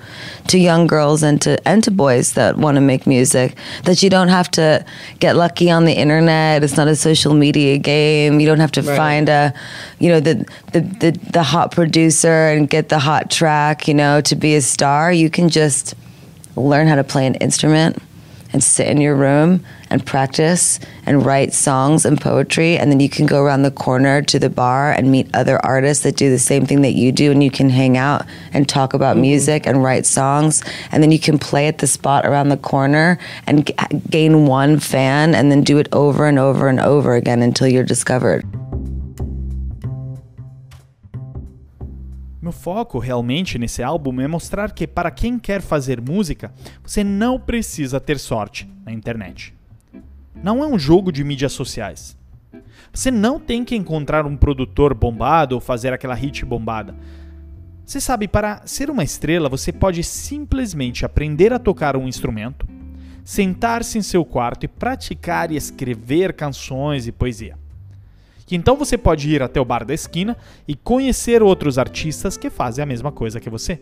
to 0.48 0.58
young 0.58 0.88
girls 0.88 1.22
and 1.22 1.40
to 1.44 1.60
and 1.68 1.84
to 1.84 1.92
boys 1.92 2.34
that 2.34 2.58
want 2.58 2.78
to 2.78 2.82
make 2.82 3.06
music 3.06 3.56
that 3.84 4.02
you 4.02 4.10
don't 4.10 4.30
have 4.30 4.50
to 4.54 4.84
get 5.20 5.36
lucky 5.36 5.70
on 5.70 5.86
the 5.86 5.94
internet. 5.94 6.64
It's 6.64 6.76
not 6.76 6.88
a 6.88 6.96
social 6.96 7.36
media 7.36 7.78
game. 7.78 8.40
You 8.40 8.48
don't 8.48 8.60
have 8.60 8.72
to 8.72 8.82
right. 8.82 8.98
find 8.98 9.30
a 9.30 9.54
you 10.00 10.10
know 10.10 10.20
the, 10.20 10.44
the 10.74 10.82
the 10.82 11.12
the 11.32 11.44
hot 11.44 11.72
producer 11.72 12.50
and 12.50 12.68
get 12.68 12.90
the 12.90 12.98
hot 12.98 13.30
track, 13.30 13.88
you 13.88 13.94
know, 13.94 14.20
to 14.22 14.36
be 14.36 14.56
a 14.56 14.62
star. 14.62 15.14
You 15.14 15.30
can 15.30 15.48
just 15.48 15.94
learn 16.56 16.88
how 16.88 16.96
to 16.96 17.04
play 17.04 17.28
an 17.28 17.36
instrument 17.36 18.02
and 18.54 18.64
sit 18.64 18.88
in 18.88 19.00
your 19.00 19.16
room 19.16 19.64
and 19.90 20.06
practice 20.06 20.80
and 21.06 21.26
write 21.26 21.54
songs 21.54 22.06
and 22.06 22.20
poetry. 22.20 22.78
And 22.78 22.92
then 22.92 23.00
you 23.00 23.10
can 23.10 23.26
go 23.26 23.42
around 23.42 23.64
the 23.64 23.72
corner 23.72 24.22
to 24.22 24.40
the 24.40 24.50
bar 24.50 24.92
and 24.92 25.12
meet 25.12 25.30
other 25.34 25.64
artists 25.66 26.04
that 26.04 26.16
do 26.16 26.30
the 26.30 26.40
same 26.40 26.66
thing 26.66 26.82
that 26.82 26.94
you 26.94 27.12
do. 27.12 27.32
And 27.32 27.44
you 27.44 27.52
can 27.52 27.70
hang 27.70 27.98
out 27.98 28.26
and 28.54 28.68
talk 28.68 28.94
about 28.94 29.14
mm-hmm. 29.14 29.22
music 29.22 29.68
and 29.68 29.84
write 29.84 30.06
songs. 30.06 30.64
And 30.92 31.04
then 31.04 31.12
you 31.12 31.20
can 31.20 31.38
play 31.38 31.68
at 31.68 31.80
the 31.80 31.88
spot 31.88 32.26
around 32.26 32.50
the 32.50 32.58
corner 32.58 33.20
and 33.48 33.68
g- 33.68 33.74
gain 34.10 34.46
one 34.46 34.80
fan 34.80 35.36
and 35.36 35.52
then 35.52 35.64
do 35.64 35.78
it 35.78 35.88
over 35.92 36.26
and 36.26 36.40
over 36.40 36.68
and 36.68 36.80
over 36.80 37.16
again 37.16 37.42
until 37.42 37.68
you're 37.68 37.84
discovered. 37.84 38.46
Meu 42.42 42.52
foco 42.52 42.98
realmente 42.98 43.60
nesse 43.60 43.84
álbum 43.84 44.20
é 44.20 44.28
mostrar 44.28 44.72
que 44.72 44.88
para 44.88 45.12
quem 45.12 45.38
quer 45.38 45.62
fazer 45.62 46.02
música, 46.02 46.52
você 46.84 47.04
não 47.04 47.40
precisa 47.40 48.00
ter 48.00 48.18
sorte 48.18 48.68
na 48.84 48.92
internet. 48.92 49.54
Não 50.44 50.64
é 50.64 50.66
um 50.68 50.80
jogo 50.80 51.12
de 51.12 51.24
mídias 51.24 51.52
sociais. 51.52 52.18
Você 52.92 53.12
não 53.12 53.40
tem 53.40 53.64
que 53.64 53.76
encontrar 53.76 54.26
um 54.26 54.36
produtor 54.36 54.96
bombado 54.96 55.54
ou 55.54 55.62
fazer 55.62 55.94
aquela 55.94 56.16
hit 56.16 56.44
bombada. 56.44 56.96
Você 57.86 58.02
sabe, 58.02 58.28
para 58.28 58.66
ser 58.66 58.90
uma 58.90 59.04
estrela, 59.04 59.48
você 59.48 59.72
pode 59.72 60.04
simplesmente 60.04 61.06
aprender 61.06 61.54
a 61.54 61.60
tocar 61.60 61.96
um 61.96 62.08
instrumento, 62.08 62.68
sentar-se 63.24 64.00
em 64.00 64.02
seu 64.02 64.26
quarto 64.26 64.64
e 64.64 64.68
praticar 64.68 65.52
e 65.52 65.56
escrever 65.56 66.34
canções 66.34 67.06
e 67.06 67.12
poesia 67.12 67.61
que 68.52 68.58
então 68.58 68.76
você 68.76 68.98
pode 68.98 69.34
ir 69.34 69.42
até 69.42 69.62
o 69.62 69.64
bar 69.64 69.86
da 69.86 69.94
esquina 69.94 70.36
e 70.68 70.76
conhecer 70.76 71.42
outros 71.42 71.78
artistas 71.78 72.36
que 72.36 72.50
fazem 72.50 72.84
a 72.84 72.86
mesma 72.86 73.10
coisa 73.10 73.40
que 73.40 73.50
você. 73.50 73.80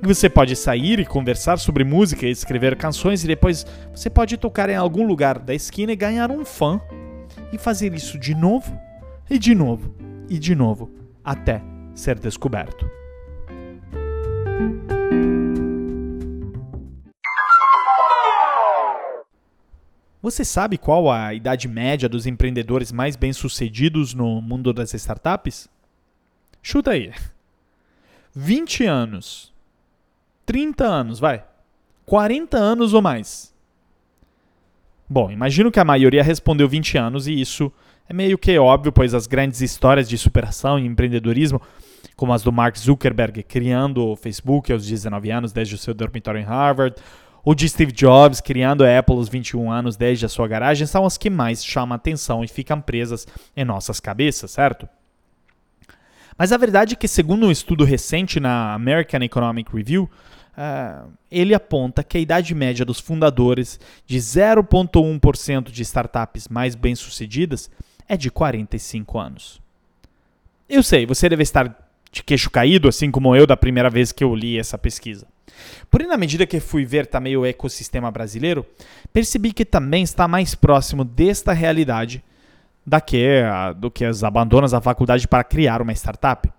E 0.00 0.06
você 0.06 0.30
pode 0.30 0.54
sair 0.54 1.00
e 1.00 1.04
conversar 1.04 1.58
sobre 1.58 1.82
música 1.82 2.24
e 2.24 2.30
escrever 2.30 2.76
canções 2.76 3.24
e 3.24 3.26
depois 3.26 3.66
você 3.92 4.08
pode 4.08 4.36
tocar 4.36 4.70
em 4.70 4.76
algum 4.76 5.04
lugar 5.04 5.40
da 5.40 5.52
esquina 5.52 5.90
e 5.90 5.96
ganhar 5.96 6.30
um 6.30 6.44
fã 6.44 6.80
e 7.52 7.58
fazer 7.58 7.92
isso 7.94 8.16
de 8.16 8.32
novo 8.32 8.78
e 9.28 9.40
de 9.40 9.56
novo 9.56 9.92
e 10.30 10.38
de 10.38 10.54
novo 10.54 10.88
até 11.24 11.60
ser 11.92 12.16
descoberto. 12.16 12.88
Você 20.26 20.44
sabe 20.44 20.76
qual 20.76 21.08
a 21.08 21.32
idade 21.32 21.68
média 21.68 22.08
dos 22.08 22.26
empreendedores 22.26 22.90
mais 22.90 23.14
bem-sucedidos 23.14 24.12
no 24.12 24.42
mundo 24.42 24.72
das 24.72 24.92
startups? 24.92 25.68
Chuta 26.60 26.90
aí. 26.90 27.12
20 28.34 28.84
anos. 28.86 29.54
30 30.44 30.84
anos, 30.84 31.20
vai. 31.20 31.44
40 32.06 32.56
anos 32.56 32.92
ou 32.92 33.00
mais. 33.00 33.54
Bom, 35.08 35.30
imagino 35.30 35.70
que 35.70 35.78
a 35.78 35.84
maioria 35.84 36.24
respondeu 36.24 36.68
20 36.68 36.98
anos 36.98 37.28
e 37.28 37.40
isso 37.40 37.72
é 38.08 38.12
meio 38.12 38.36
que 38.36 38.58
óbvio, 38.58 38.90
pois 38.90 39.14
as 39.14 39.28
grandes 39.28 39.60
histórias 39.60 40.08
de 40.08 40.18
superação 40.18 40.76
e 40.76 40.86
empreendedorismo, 40.86 41.62
como 42.16 42.32
as 42.32 42.42
do 42.42 42.50
Mark 42.50 42.76
Zuckerberg 42.76 43.44
criando 43.44 44.04
o 44.04 44.16
Facebook 44.16 44.72
aos 44.72 44.84
19 44.84 45.30
anos 45.30 45.52
desde 45.52 45.76
o 45.76 45.78
seu 45.78 45.94
dormitório 45.94 46.40
em 46.40 46.44
Harvard, 46.44 46.96
o 47.48 47.54
de 47.54 47.68
Steve 47.68 47.92
Jobs 47.92 48.40
criando 48.40 48.84
a 48.84 48.98
Apple 48.98 49.14
aos 49.14 49.28
21 49.28 49.70
anos 49.70 49.96
desde 49.96 50.26
a 50.26 50.28
sua 50.28 50.48
garagem 50.48 50.84
são 50.84 51.06
as 51.06 51.16
que 51.16 51.30
mais 51.30 51.64
chamam 51.64 51.94
atenção 51.94 52.42
e 52.42 52.48
ficam 52.48 52.80
presas 52.80 53.24
em 53.56 53.64
nossas 53.64 54.00
cabeças, 54.00 54.50
certo? 54.50 54.88
Mas 56.36 56.50
a 56.50 56.56
verdade 56.56 56.94
é 56.94 56.96
que, 56.96 57.06
segundo 57.06 57.46
um 57.46 57.50
estudo 57.52 57.84
recente 57.84 58.40
na 58.40 58.74
American 58.74 59.22
Economic 59.22 59.72
Review, 59.72 60.10
uh, 60.58 61.08
ele 61.30 61.54
aponta 61.54 62.02
que 62.02 62.18
a 62.18 62.20
idade 62.20 62.52
média 62.52 62.84
dos 62.84 62.98
fundadores 62.98 63.78
de 64.04 64.18
0,1% 64.18 65.70
de 65.70 65.82
startups 65.82 66.48
mais 66.48 66.74
bem-sucedidas 66.74 67.70
é 68.08 68.16
de 68.16 68.28
45 68.28 69.20
anos. 69.20 69.62
Eu 70.68 70.82
sei, 70.82 71.06
você 71.06 71.28
deve 71.28 71.44
estar 71.44 71.85
de 72.16 72.22
queixo 72.22 72.50
caído, 72.50 72.88
assim 72.88 73.10
como 73.10 73.36
eu 73.36 73.46
da 73.46 73.56
primeira 73.56 73.90
vez 73.90 74.10
que 74.10 74.24
eu 74.24 74.34
li 74.34 74.58
essa 74.58 74.78
pesquisa. 74.78 75.26
Porém, 75.90 76.06
na 76.06 76.16
medida 76.16 76.46
que 76.46 76.60
fui 76.60 76.84
ver 76.84 77.06
também 77.06 77.36
o 77.36 77.44
ecossistema 77.44 78.10
brasileiro, 78.10 78.66
percebi 79.12 79.52
que 79.52 79.64
também 79.64 80.02
está 80.02 80.26
mais 80.26 80.54
próximo 80.54 81.04
desta 81.04 81.52
realidade 81.52 82.22
da 82.84 83.00
que, 83.00 83.42
do 83.76 83.90
que 83.90 84.04
as 84.04 84.22
abandonas 84.22 84.72
da 84.72 84.80
faculdade 84.80 85.26
para 85.28 85.44
criar 85.44 85.82
uma 85.82 85.92
startup. 85.92 86.50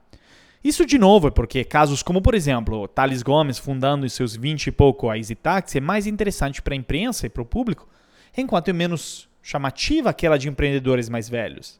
Isso, 0.63 0.85
de 0.85 0.97
novo, 0.97 1.29
é 1.29 1.31
porque 1.31 1.63
casos 1.63 2.03
como, 2.03 2.21
por 2.21 2.35
exemplo, 2.35 2.87
Thales 2.87 3.23
Gomes 3.23 3.57
fundando 3.57 4.05
em 4.05 4.09
seus 4.09 4.35
20 4.35 4.67
e 4.67 4.71
pouco 4.71 5.09
a 5.09 5.17
EasyTaxi 5.17 5.77
é 5.77 5.81
mais 5.81 6.05
interessante 6.05 6.61
para 6.61 6.73
a 6.73 6.77
imprensa 6.77 7.25
e 7.25 7.29
para 7.29 7.41
o 7.41 7.45
público, 7.45 7.87
enquanto 8.35 8.69
é 8.69 8.73
menos 8.73 9.29
chamativa 9.41 10.09
aquela 10.09 10.37
de 10.37 10.49
empreendedores 10.49 11.09
mais 11.09 11.29
velhos. 11.29 11.79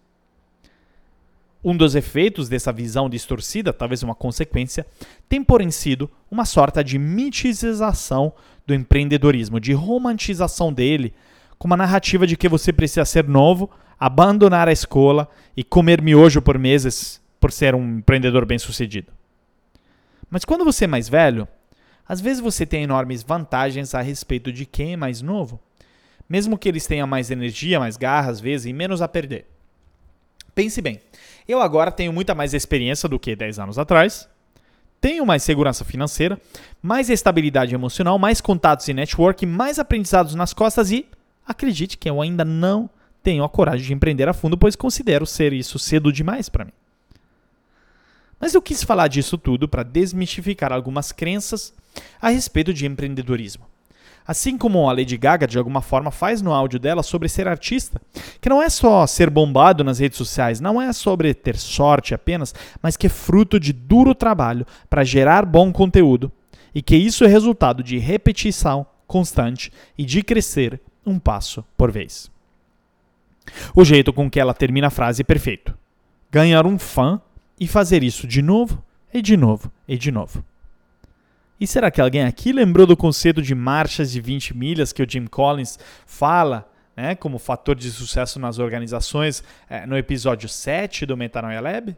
Um 1.63 1.75
dos 1.75 1.95
efeitos 1.95 2.47
dessa 2.47 2.71
visão 2.71 3.09
distorcida, 3.09 3.73
talvez 3.73 4.03
uma 4.03 4.15
consequência, 4.15 4.85
tem 5.27 5.43
porém 5.43 5.71
sido 5.71 6.09
uma 6.29 6.45
sorta 6.45 6.83
de 6.83 6.97
mitização 6.99 8.33
do 8.65 8.73
empreendedorismo, 8.73 9.59
de 9.59 9.73
romantização 9.73 10.71
dele, 10.71 11.13
com 11.57 11.67
uma 11.67 11.77
narrativa 11.77 12.27
de 12.27 12.37
que 12.37 12.47
você 12.47 12.71
precisa 12.71 13.05
ser 13.05 13.27
novo, 13.27 13.69
abandonar 13.99 14.67
a 14.67 14.71
escola 14.71 15.27
e 15.55 15.63
comer 15.63 16.01
miojo 16.01 16.41
por 16.41 16.59
meses 16.59 17.21
por 17.39 17.51
ser 17.51 17.73
um 17.73 17.97
empreendedor 17.97 18.45
bem-sucedido. 18.45 19.11
Mas 20.29 20.45
quando 20.45 20.65
você 20.65 20.85
é 20.85 20.87
mais 20.87 21.07
velho, 21.07 21.47
às 22.07 22.21
vezes 22.21 22.41
você 22.41 22.65
tem 22.65 22.83
enormes 22.83 23.23
vantagens 23.23 23.95
a 23.95 24.01
respeito 24.01 24.51
de 24.51 24.65
quem 24.65 24.93
é 24.93 24.97
mais 24.97 25.21
novo, 25.21 25.59
mesmo 26.29 26.57
que 26.57 26.67
eles 26.67 26.85
tenham 26.85 27.07
mais 27.07 27.31
energia, 27.31 27.79
mais 27.79 27.97
garra 27.97 28.31
às 28.31 28.39
vezes 28.39 28.65
e 28.67 28.73
menos 28.73 29.01
a 29.01 29.07
perder. 29.07 29.45
Pense 30.53 30.81
bem, 30.81 30.99
eu 31.47 31.61
agora 31.61 31.91
tenho 31.91 32.11
muita 32.11 32.35
mais 32.35 32.53
experiência 32.53 33.07
do 33.07 33.19
que 33.19 33.35
10 33.35 33.59
anos 33.59 33.79
atrás, 33.79 34.27
tenho 34.99 35.25
mais 35.25 35.43
segurança 35.43 35.85
financeira, 35.85 36.39
mais 36.81 37.09
estabilidade 37.09 37.73
emocional, 37.73 38.17
mais 38.17 38.41
contatos 38.41 38.87
e 38.87 38.93
network, 38.93 39.45
mais 39.45 39.79
aprendizados 39.79 40.35
nas 40.35 40.53
costas 40.53 40.91
e, 40.91 41.05
acredite 41.45 41.97
que 41.97 42.09
eu 42.09 42.21
ainda 42.21 42.43
não 42.43 42.89
tenho 43.21 43.43
a 43.43 43.49
coragem 43.49 43.87
de 43.87 43.93
empreender 43.93 44.27
a 44.27 44.33
fundo, 44.33 44.57
pois 44.57 44.75
considero 44.75 45.25
ser 45.25 45.53
isso 45.53 45.77
cedo 45.77 46.11
demais 46.11 46.49
para 46.49 46.65
mim. 46.65 46.73
Mas 48.39 48.53
eu 48.53 48.61
quis 48.61 48.83
falar 48.83 49.07
disso 49.07 49.37
tudo 49.37 49.67
para 49.67 49.83
desmistificar 49.83 50.71
algumas 50.71 51.11
crenças 51.11 51.73
a 52.21 52.29
respeito 52.29 52.73
de 52.73 52.85
empreendedorismo. 52.85 53.65
Assim 54.27 54.57
como 54.57 54.89
a 54.89 54.93
Lady 54.93 55.15
Gaga 55.15 55.47
de 55.47 55.57
alguma 55.57 55.81
forma 55.81 56.11
faz 56.11 56.41
no 56.41 56.51
áudio 56.51 56.77
dela 56.77 57.01
sobre 57.01 57.29
ser 57.29 57.47
artista, 57.47 58.01
que 58.41 58.49
não 58.49 58.61
é 58.61 58.69
só 58.69 59.07
ser 59.07 59.29
bombado 59.29 59.83
nas 59.83 59.99
redes 59.99 60.17
sociais, 60.17 60.59
não 60.59 60.81
é 60.81 60.91
sobre 60.91 61.33
ter 61.33 61.55
sorte 61.55 62.13
apenas, 62.13 62.53
mas 62.81 62.97
que 62.97 63.07
é 63.07 63.09
fruto 63.09 63.57
de 63.57 63.71
duro 63.71 64.13
trabalho 64.13 64.65
para 64.89 65.05
gerar 65.05 65.45
bom 65.45 65.71
conteúdo 65.71 66.29
e 66.75 66.81
que 66.81 66.95
isso 66.95 67.23
é 67.23 67.27
resultado 67.27 67.81
de 67.81 67.97
repetição 67.97 68.85
constante 69.07 69.71
e 69.97 70.03
de 70.03 70.21
crescer 70.21 70.81
um 71.05 71.17
passo 71.17 71.63
por 71.77 71.89
vez. 71.89 72.29
O 73.73 73.85
jeito 73.85 74.11
com 74.11 74.29
que 74.29 74.39
ela 74.41 74.53
termina 74.53 74.87
a 74.87 74.91
frase 74.91 75.21
é 75.21 75.25
perfeito. 75.25 75.73
Ganhar 76.29 76.65
um 76.65 76.77
fã 76.77 77.21
e 77.57 77.65
fazer 77.65 78.03
isso 78.03 78.27
de 78.27 78.41
novo, 78.41 78.83
e 79.13 79.21
de 79.21 79.37
novo, 79.37 79.71
e 79.87 79.97
de 79.97 80.11
novo. 80.11 80.43
E 81.59 81.65
será 81.65 81.89
que 81.89 81.99
alguém 81.99 82.23
aqui 82.23 82.51
lembrou 82.51 82.85
do 82.85 82.95
conceito 82.95 83.41
de 83.41 83.55
marchas 83.55 84.11
de 84.11 84.21
20 84.21 84.55
milhas 84.55 84.93
que 84.93 85.01
o 85.01 85.09
Jim 85.09 85.25
Collins 85.25 85.79
fala 86.05 86.69
né, 86.95 87.15
como 87.15 87.39
fator 87.39 87.75
de 87.75 87.89
sucesso 87.91 88.39
nas 88.39 88.59
organizações 88.59 89.43
é, 89.67 89.85
no 89.85 89.97
episódio 89.97 90.47
7 90.47 91.05
do 91.05 91.17
Metanoia 91.17 91.59
Lab? 91.59 91.95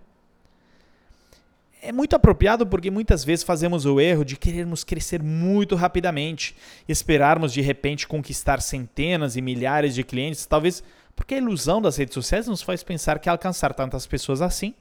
É 1.81 1.91
muito 1.91 2.15
apropriado 2.15 2.67
porque 2.67 2.91
muitas 2.91 3.23
vezes 3.23 3.43
fazemos 3.43 3.85
o 3.85 3.99
erro 3.99 4.25
de 4.25 4.35
querermos 4.35 4.83
crescer 4.83 5.23
muito 5.23 5.75
rapidamente 5.75 6.55
e 6.87 6.91
esperarmos 6.91 7.53
de 7.53 7.61
repente 7.61 8.07
conquistar 8.07 8.61
centenas 8.61 9.37
e 9.37 9.41
milhares 9.41 9.95
de 9.95 10.03
clientes, 10.03 10.45
talvez 10.45 10.83
porque 11.15 11.35
a 11.35 11.37
ilusão 11.37 11.81
das 11.81 11.97
redes 11.97 12.13
sociais 12.13 12.47
nos 12.47 12.61
faz 12.61 12.81
pensar 12.83 13.19
que 13.19 13.29
alcançar 13.29 13.73
tantas 13.73 14.05
pessoas 14.07 14.41
assim 14.41 14.73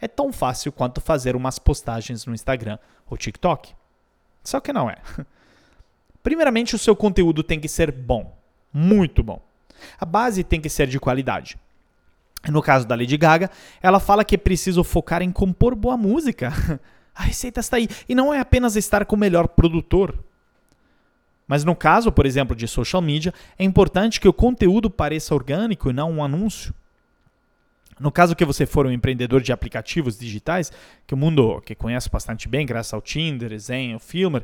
é 0.00 0.08
tão 0.08 0.32
fácil 0.32 0.72
quanto 0.72 1.00
fazer 1.00 1.34
umas 1.36 1.58
postagens 1.58 2.26
no 2.26 2.34
Instagram 2.34 2.78
ou 3.08 3.16
TikTok. 3.16 3.74
Só 4.44 4.60
que 4.60 4.72
não 4.72 4.88
é. 4.88 4.96
Primeiramente, 6.22 6.74
o 6.74 6.78
seu 6.78 6.94
conteúdo 6.94 7.42
tem 7.42 7.58
que 7.58 7.68
ser 7.68 7.90
bom, 7.90 8.38
muito 8.72 9.22
bom. 9.22 9.42
A 9.98 10.04
base 10.04 10.44
tem 10.44 10.60
que 10.60 10.68
ser 10.68 10.86
de 10.86 11.00
qualidade. 11.00 11.58
No 12.48 12.62
caso 12.62 12.86
da 12.86 12.94
Lady 12.94 13.16
Gaga, 13.16 13.50
ela 13.82 13.98
fala 13.98 14.24
que 14.24 14.34
é 14.34 14.38
preciso 14.38 14.84
focar 14.84 15.22
em 15.22 15.32
compor 15.32 15.74
boa 15.74 15.96
música. 15.96 16.52
A 17.14 17.24
receita 17.24 17.60
está 17.60 17.76
aí. 17.76 17.88
E 18.08 18.14
não 18.14 18.34
é 18.34 18.40
apenas 18.40 18.76
estar 18.76 19.04
com 19.06 19.16
o 19.16 19.18
melhor 19.18 19.48
produtor. 19.48 20.18
Mas 21.46 21.62
no 21.62 21.76
caso, 21.76 22.10
por 22.10 22.26
exemplo, 22.26 22.56
de 22.56 22.66
social 22.66 23.00
media, 23.00 23.32
é 23.58 23.64
importante 23.64 24.20
que 24.20 24.28
o 24.28 24.32
conteúdo 24.32 24.90
pareça 24.90 25.34
orgânico 25.34 25.90
e 25.90 25.92
não 25.92 26.10
um 26.10 26.24
anúncio. 26.24 26.74
No 27.98 28.10
caso 28.10 28.34
que 28.34 28.44
você 28.44 28.66
for 28.66 28.86
um 28.86 28.90
empreendedor 28.90 29.40
de 29.40 29.52
aplicativos 29.52 30.18
digitais, 30.18 30.72
que 31.06 31.14
o 31.14 31.16
mundo 31.16 31.60
que 31.60 31.74
conhece 31.74 32.10
bastante 32.10 32.48
bem, 32.48 32.66
graças 32.66 32.92
ao 32.92 33.00
Tinder, 33.00 33.56
Zen, 33.58 33.94
o 33.94 33.98
Filmer, 33.98 34.42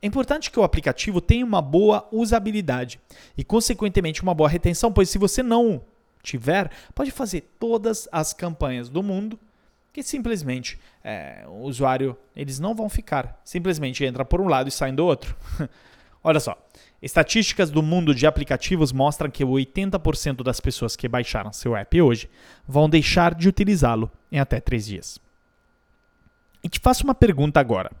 é 0.00 0.06
importante 0.06 0.50
que 0.50 0.58
o 0.58 0.62
aplicativo 0.62 1.20
tenha 1.20 1.44
uma 1.44 1.60
boa 1.60 2.08
usabilidade 2.12 3.00
e, 3.36 3.42
consequentemente, 3.42 4.22
uma 4.22 4.34
boa 4.34 4.48
retenção, 4.48 4.92
pois 4.92 5.10
se 5.10 5.18
você 5.18 5.42
não 5.42 5.82
tiver, 6.22 6.70
pode 6.94 7.10
fazer 7.10 7.52
todas 7.58 8.08
as 8.12 8.32
campanhas 8.32 8.88
do 8.88 9.02
mundo 9.02 9.38
que 9.92 10.02
simplesmente 10.02 10.78
é, 11.02 11.44
o 11.48 11.62
usuário 11.62 12.16
eles 12.36 12.60
não 12.60 12.74
vão 12.74 12.88
ficar, 12.88 13.40
simplesmente 13.44 14.04
entra 14.04 14.24
por 14.24 14.40
um 14.40 14.46
lado 14.46 14.68
e 14.68 14.70
sai 14.70 14.92
do 14.92 15.04
outro. 15.04 15.34
Olha 16.22 16.38
só, 16.38 16.56
Estatísticas 17.00 17.70
do 17.70 17.80
mundo 17.80 18.12
de 18.12 18.26
aplicativos 18.26 18.92
mostram 18.92 19.30
que 19.30 19.44
80% 19.44 20.42
das 20.42 20.60
pessoas 20.60 20.96
que 20.96 21.06
baixaram 21.06 21.52
seu 21.52 21.76
app 21.76 22.02
hoje 22.02 22.28
vão 22.66 22.88
deixar 22.88 23.34
de 23.34 23.48
utilizá-lo 23.48 24.10
em 24.32 24.40
até 24.40 24.60
3 24.60 24.86
dias. 24.86 25.20
E 26.62 26.68
te 26.68 26.80
faço 26.80 27.04
uma 27.04 27.14
pergunta 27.14 27.60
agora. 27.60 27.92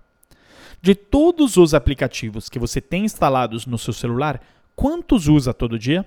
De 0.82 0.96
todos 0.96 1.56
os 1.56 1.74
aplicativos 1.74 2.48
que 2.48 2.58
você 2.58 2.80
tem 2.80 3.04
instalados 3.04 3.66
no 3.66 3.78
seu 3.78 3.92
celular, 3.92 4.40
quantos 4.74 5.28
usa 5.28 5.54
todo 5.54 5.78
dia? 5.78 6.04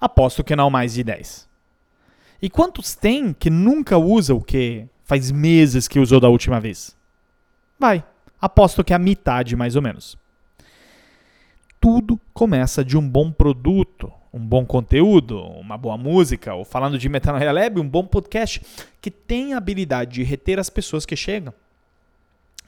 Aposto 0.00 0.42
que 0.42 0.56
não 0.56 0.68
mais 0.68 0.94
de 0.94 1.04
10. 1.04 1.48
E 2.42 2.50
quantos 2.50 2.96
tem 2.96 3.32
que 3.32 3.48
nunca 3.48 3.96
usa 3.96 4.34
o 4.34 4.42
que 4.42 4.88
faz 5.04 5.30
meses 5.30 5.86
que 5.86 6.00
usou 6.00 6.18
da 6.18 6.28
última 6.28 6.60
vez? 6.60 6.96
Vai, 7.78 8.04
aposto 8.40 8.82
que 8.82 8.92
a 8.92 8.98
metade 8.98 9.54
mais 9.54 9.76
ou 9.76 9.82
menos 9.82 10.18
tudo 11.86 12.20
começa 12.34 12.84
de 12.84 12.98
um 12.98 13.08
bom 13.08 13.30
produto, 13.30 14.12
um 14.32 14.40
bom 14.40 14.66
conteúdo, 14.66 15.40
uma 15.40 15.78
boa 15.78 15.96
música, 15.96 16.52
ou 16.52 16.64
falando 16.64 16.98
de 16.98 17.08
Metanoia 17.08 17.52
Lab, 17.52 17.78
um 17.78 17.88
bom 17.88 18.04
podcast 18.04 18.60
que 19.00 19.08
tem 19.08 19.54
a 19.54 19.58
habilidade 19.58 20.14
de 20.14 20.24
reter 20.24 20.58
as 20.58 20.68
pessoas 20.68 21.06
que 21.06 21.14
chegam. 21.14 21.54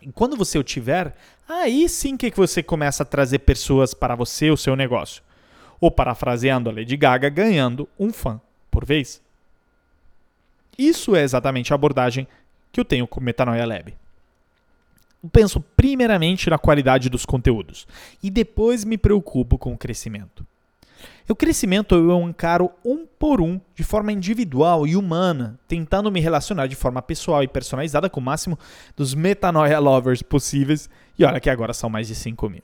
E 0.01 0.13
quando 0.13 0.37
você 0.37 0.57
o 0.57 0.63
tiver, 0.63 1.17
aí 1.49 1.89
sim 1.89 2.17
que 2.17 2.31
você 2.31 2.63
começa 2.63 3.03
a 3.03 3.07
trazer 3.07 3.41
pessoas 3.41 3.93
para 3.93 4.15
você, 4.15 4.53
o 4.53 4.57
seu 4.57 4.77
negócio. 4.77 5.21
Ou 5.81 5.91
parafraseando 5.91 6.71
a 6.71 6.73
Lady 6.73 6.97
Gaga, 6.97 7.29
ganhando 7.29 7.89
um 7.99 8.13
fã 8.13 8.41
por 8.71 8.85
vez. 8.85 9.21
Isso 10.79 11.17
é 11.17 11.25
exatamente 11.25 11.73
a 11.73 11.75
abordagem 11.75 12.29
que 12.71 12.79
eu 12.79 12.85
tenho 12.85 13.05
com 13.05 13.21
Metanoia 13.21 13.67
Lab 13.67 13.97
penso 15.33 15.61
primeiramente 15.61 16.49
na 16.49 16.59
qualidade 16.59 17.09
dos 17.09 17.27
conteúdos 17.27 17.87
e 18.23 18.31
depois 18.31 18.85
me 18.85 18.97
preocupo 18.97 19.59
com 19.59 19.73
o 19.73 19.79
crescimento. 19.79 20.47
O 21.29 21.37
crescimento 21.37 21.95
eu 21.95 22.23
encaro 22.23 22.71
um 22.83 23.07
por 23.07 23.41
um, 23.41 23.61
de 23.75 23.85
forma 23.85 24.11
individual 24.11 24.87
e 24.87 24.97
humana, 24.97 25.59
tentando 25.69 26.11
me 26.11 26.21
relacionar 26.21 26.67
de 26.67 26.75
forma 26.75 27.03
pessoal 27.03 27.43
e 27.43 27.49
personalizada 27.49 28.09
com 28.09 28.19
o 28.19 28.23
máximo 28.23 28.59
dos 28.97 29.15
metanoia 29.15 29.79
lovers 29.79 30.23
possíveis, 30.23 30.89
e 31.19 31.25
olha 31.25 31.39
que 31.39 31.51
agora 31.51 31.75
são 31.75 31.91
mais 31.91 32.09
de 32.09 32.15
5 32.15 32.49
mil. 32.49 32.63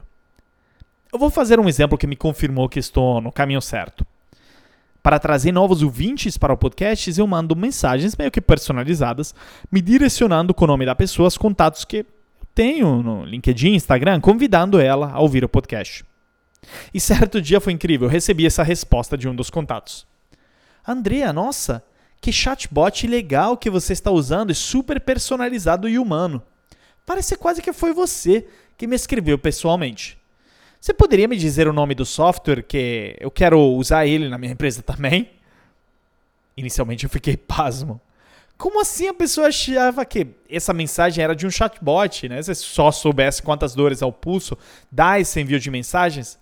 Eu 1.12 1.18
vou 1.18 1.28
fazer 1.28 1.60
um 1.60 1.68
exemplo 1.68 1.98
que 1.98 2.06
me 2.06 2.16
confirmou 2.16 2.68
que 2.68 2.78
estou 2.78 3.20
no 3.20 3.30
caminho 3.30 3.60
certo. 3.60 4.06
Para 5.02 5.18
trazer 5.18 5.52
novos 5.52 5.82
ouvintes 5.82 6.38
para 6.38 6.54
o 6.54 6.56
podcast, 6.56 7.12
eu 7.18 7.26
mando 7.26 7.54
mensagens 7.54 8.16
meio 8.16 8.30
que 8.30 8.40
personalizadas, 8.40 9.34
me 9.70 9.82
direcionando 9.82 10.54
com 10.54 10.64
o 10.64 10.68
nome 10.68 10.86
da 10.86 10.94
pessoa, 10.94 11.28
os 11.28 11.36
contatos 11.36 11.84
que 11.84 12.06
tenho 12.54 13.02
no 13.02 13.24
LinkedIn, 13.24 13.74
Instagram, 13.74 14.20
convidando 14.20 14.80
ela 14.80 15.10
a 15.10 15.20
ouvir 15.20 15.44
o 15.44 15.48
podcast. 15.48 16.04
E 16.92 17.00
certo 17.00 17.42
dia 17.42 17.60
foi 17.60 17.72
incrível, 17.72 18.06
eu 18.06 18.12
recebi 18.12 18.46
essa 18.46 18.62
resposta 18.62 19.18
de 19.18 19.28
um 19.28 19.34
dos 19.34 19.50
contatos. 19.50 20.06
Andrea, 20.86 21.32
nossa, 21.32 21.82
que 22.20 22.32
chatbot 22.32 23.06
legal 23.06 23.56
que 23.56 23.68
você 23.68 23.92
está 23.92 24.10
usando 24.10 24.50
e 24.50 24.54
super 24.54 25.00
personalizado 25.00 25.88
e 25.88 25.98
humano. 25.98 26.42
Parece 27.04 27.36
quase 27.36 27.60
que 27.60 27.72
foi 27.72 27.92
você 27.92 28.46
que 28.78 28.86
me 28.86 28.96
escreveu 28.96 29.38
pessoalmente. 29.38 30.18
Você 30.80 30.92
poderia 30.92 31.28
me 31.28 31.36
dizer 31.36 31.66
o 31.66 31.72
nome 31.72 31.94
do 31.94 32.04
software 32.04 32.62
que 32.62 33.16
eu 33.18 33.30
quero 33.30 33.58
usar 33.58 34.06
ele 34.06 34.28
na 34.28 34.38
minha 34.38 34.52
empresa 34.52 34.82
também? 34.82 35.30
Inicialmente 36.56 37.04
eu 37.04 37.10
fiquei 37.10 37.36
pasmo. 37.38 38.00
Como 38.56 38.80
assim 38.80 39.08
a 39.08 39.14
pessoa 39.14 39.48
achava 39.48 40.04
que 40.04 40.28
essa 40.48 40.72
mensagem 40.72 41.22
era 41.22 41.34
de 41.34 41.46
um 41.46 41.50
chatbot, 41.50 42.28
né? 42.28 42.40
Se 42.42 42.54
só 42.54 42.90
soubesse 42.90 43.42
quantas 43.42 43.74
dores 43.74 44.02
ao 44.02 44.12
pulso 44.12 44.56
dá 44.90 45.18
esse 45.18 45.40
envio 45.40 45.58
de 45.58 45.70
mensagens. 45.70 46.38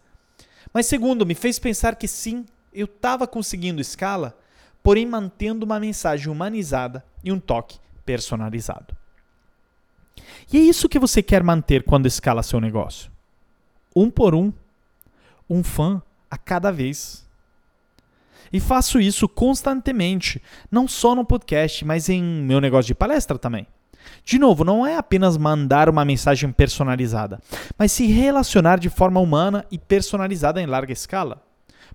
Mas 0.73 0.87
segundo, 0.87 1.27
me 1.27 1.35
fez 1.35 1.59
pensar 1.59 1.97
que 1.97 2.07
sim, 2.07 2.45
eu 2.73 2.85
estava 2.85 3.27
conseguindo 3.27 3.81
escala, 3.81 4.37
porém 4.83 5.07
mantendo 5.07 5.65
uma 5.65 5.81
mensagem 5.81 6.29
humanizada 6.29 7.05
e 7.25 7.33
um 7.33 7.41
toque 7.41 7.79
personalizado. 8.05 8.97
E 10.53 10.59
é 10.59 10.61
isso 10.61 10.89
que 10.89 10.99
você 10.99 11.23
quer 11.23 11.43
manter 11.43 11.83
quando 11.83 12.07
escala 12.07 12.43
seu 12.43 12.61
negócio. 12.61 13.11
Um 13.95 14.11
por 14.11 14.35
um, 14.35 14.53
um 15.49 15.63
fã 15.63 16.03
a 16.31 16.37
cada 16.37 16.71
vez. 16.71 17.27
E 18.53 18.61
faço 18.61 19.01
isso 19.01 19.29
constantemente, 19.29 20.43
não 20.71 20.87
só 20.87 21.15
no 21.15 21.25
podcast, 21.25 21.85
mas 21.85 22.09
em 22.09 22.23
meu 22.23 22.61
negócio 22.61 22.89
de 22.89 22.95
palestra 22.95 23.39
também. 23.39 23.67
De 24.25 24.39
novo, 24.39 24.65
não 24.65 24.87
é 24.87 24.97
apenas 24.97 25.37
mandar 25.37 25.89
uma 25.89 26.05
mensagem 26.05 26.51
personalizada, 26.53 27.41
mas 27.79 27.93
se 27.93 28.07
relacionar 28.07 28.79
de 28.79 28.91
forma 28.91 29.21
humana 29.21 29.65
e 29.71 29.79
personalizada 29.79 30.61
em 30.61 30.67
larga 30.67 30.93
escala. 30.93 31.43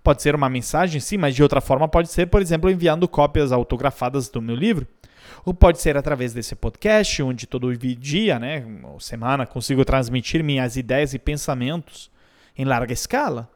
Pode 0.04 0.22
ser 0.22 0.36
uma 0.36 0.50
mensagem, 0.50 1.02
sim, 1.02 1.18
mas 1.18 1.36
de 1.36 1.44
outra 1.44 1.60
forma 1.60 1.88
pode 1.88 2.10
ser, 2.10 2.28
por 2.28 2.42
exemplo, 2.42 2.70
enviando 2.70 3.08
cópias 3.08 3.52
autografadas 3.52 4.30
do 4.30 4.42
meu 4.42 4.56
livro. 4.56 4.88
Ou 5.46 5.54
pode 5.54 5.82
ser 5.82 5.98
através 5.98 6.34
desse 6.34 6.56
podcast, 6.56 7.22
onde 7.22 7.48
todo 7.48 7.76
dia, 7.78 8.40
né, 8.40 8.66
ou 8.84 9.00
semana, 9.00 9.46
consigo 9.46 9.84
transmitir 9.84 10.44
minhas 10.44 10.78
ideias 10.78 11.14
e 11.14 11.20
pensamentos 11.20 12.10
em 12.58 12.66
larga 12.66 12.94
escala. 12.94 13.50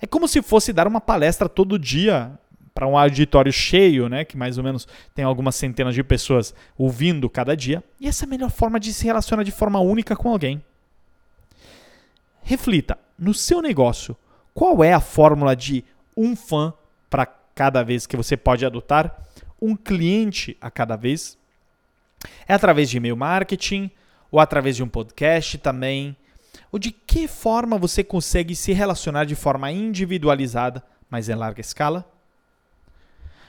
É 0.00 0.06
como 0.06 0.26
se 0.26 0.40
fosse 0.42 0.72
dar 0.72 0.86
uma 0.86 1.00
palestra 1.00 1.48
todo 1.48 1.78
dia 1.78 2.32
para 2.74 2.86
um 2.86 2.96
auditório 2.96 3.52
cheio, 3.52 4.08
né, 4.08 4.24
que 4.24 4.36
mais 4.36 4.56
ou 4.56 4.64
menos 4.64 4.88
tem 5.14 5.24
algumas 5.24 5.54
centenas 5.54 5.94
de 5.94 6.02
pessoas 6.02 6.54
ouvindo 6.78 7.28
cada 7.28 7.56
dia, 7.56 7.82
e 8.00 8.08
essa 8.08 8.24
é 8.24 8.26
a 8.26 8.30
melhor 8.30 8.50
forma 8.50 8.80
de 8.80 8.92
se 8.92 9.04
relacionar 9.04 9.42
de 9.42 9.50
forma 9.50 9.80
única 9.80 10.16
com 10.16 10.30
alguém. 10.30 10.62
Reflita, 12.42 12.98
no 13.18 13.34
seu 13.34 13.60
negócio, 13.60 14.16
qual 14.54 14.82
é 14.82 14.92
a 14.92 15.00
fórmula 15.00 15.54
de 15.54 15.84
um 16.16 16.34
fã 16.34 16.72
para 17.08 17.26
cada 17.54 17.82
vez 17.82 18.06
que 18.06 18.16
você 18.16 18.36
pode 18.36 18.64
adotar, 18.64 19.14
um 19.60 19.76
cliente 19.76 20.56
a 20.60 20.70
cada 20.70 20.96
vez? 20.96 21.36
É 22.48 22.54
através 22.54 22.88
de 22.88 22.96
e-mail 22.96 23.16
marketing 23.16 23.90
ou 24.30 24.40
através 24.40 24.76
de 24.76 24.82
um 24.82 24.88
podcast 24.88 25.58
também? 25.58 26.16
Ou 26.72 26.78
de 26.78 26.90
que 26.92 27.26
forma 27.26 27.76
você 27.76 28.04
consegue 28.04 28.54
se 28.54 28.72
relacionar 28.72 29.24
de 29.24 29.34
forma 29.34 29.70
individualizada, 29.72 30.82
mas 31.08 31.28
em 31.28 31.34
larga 31.34 31.60
escala? 31.60 32.08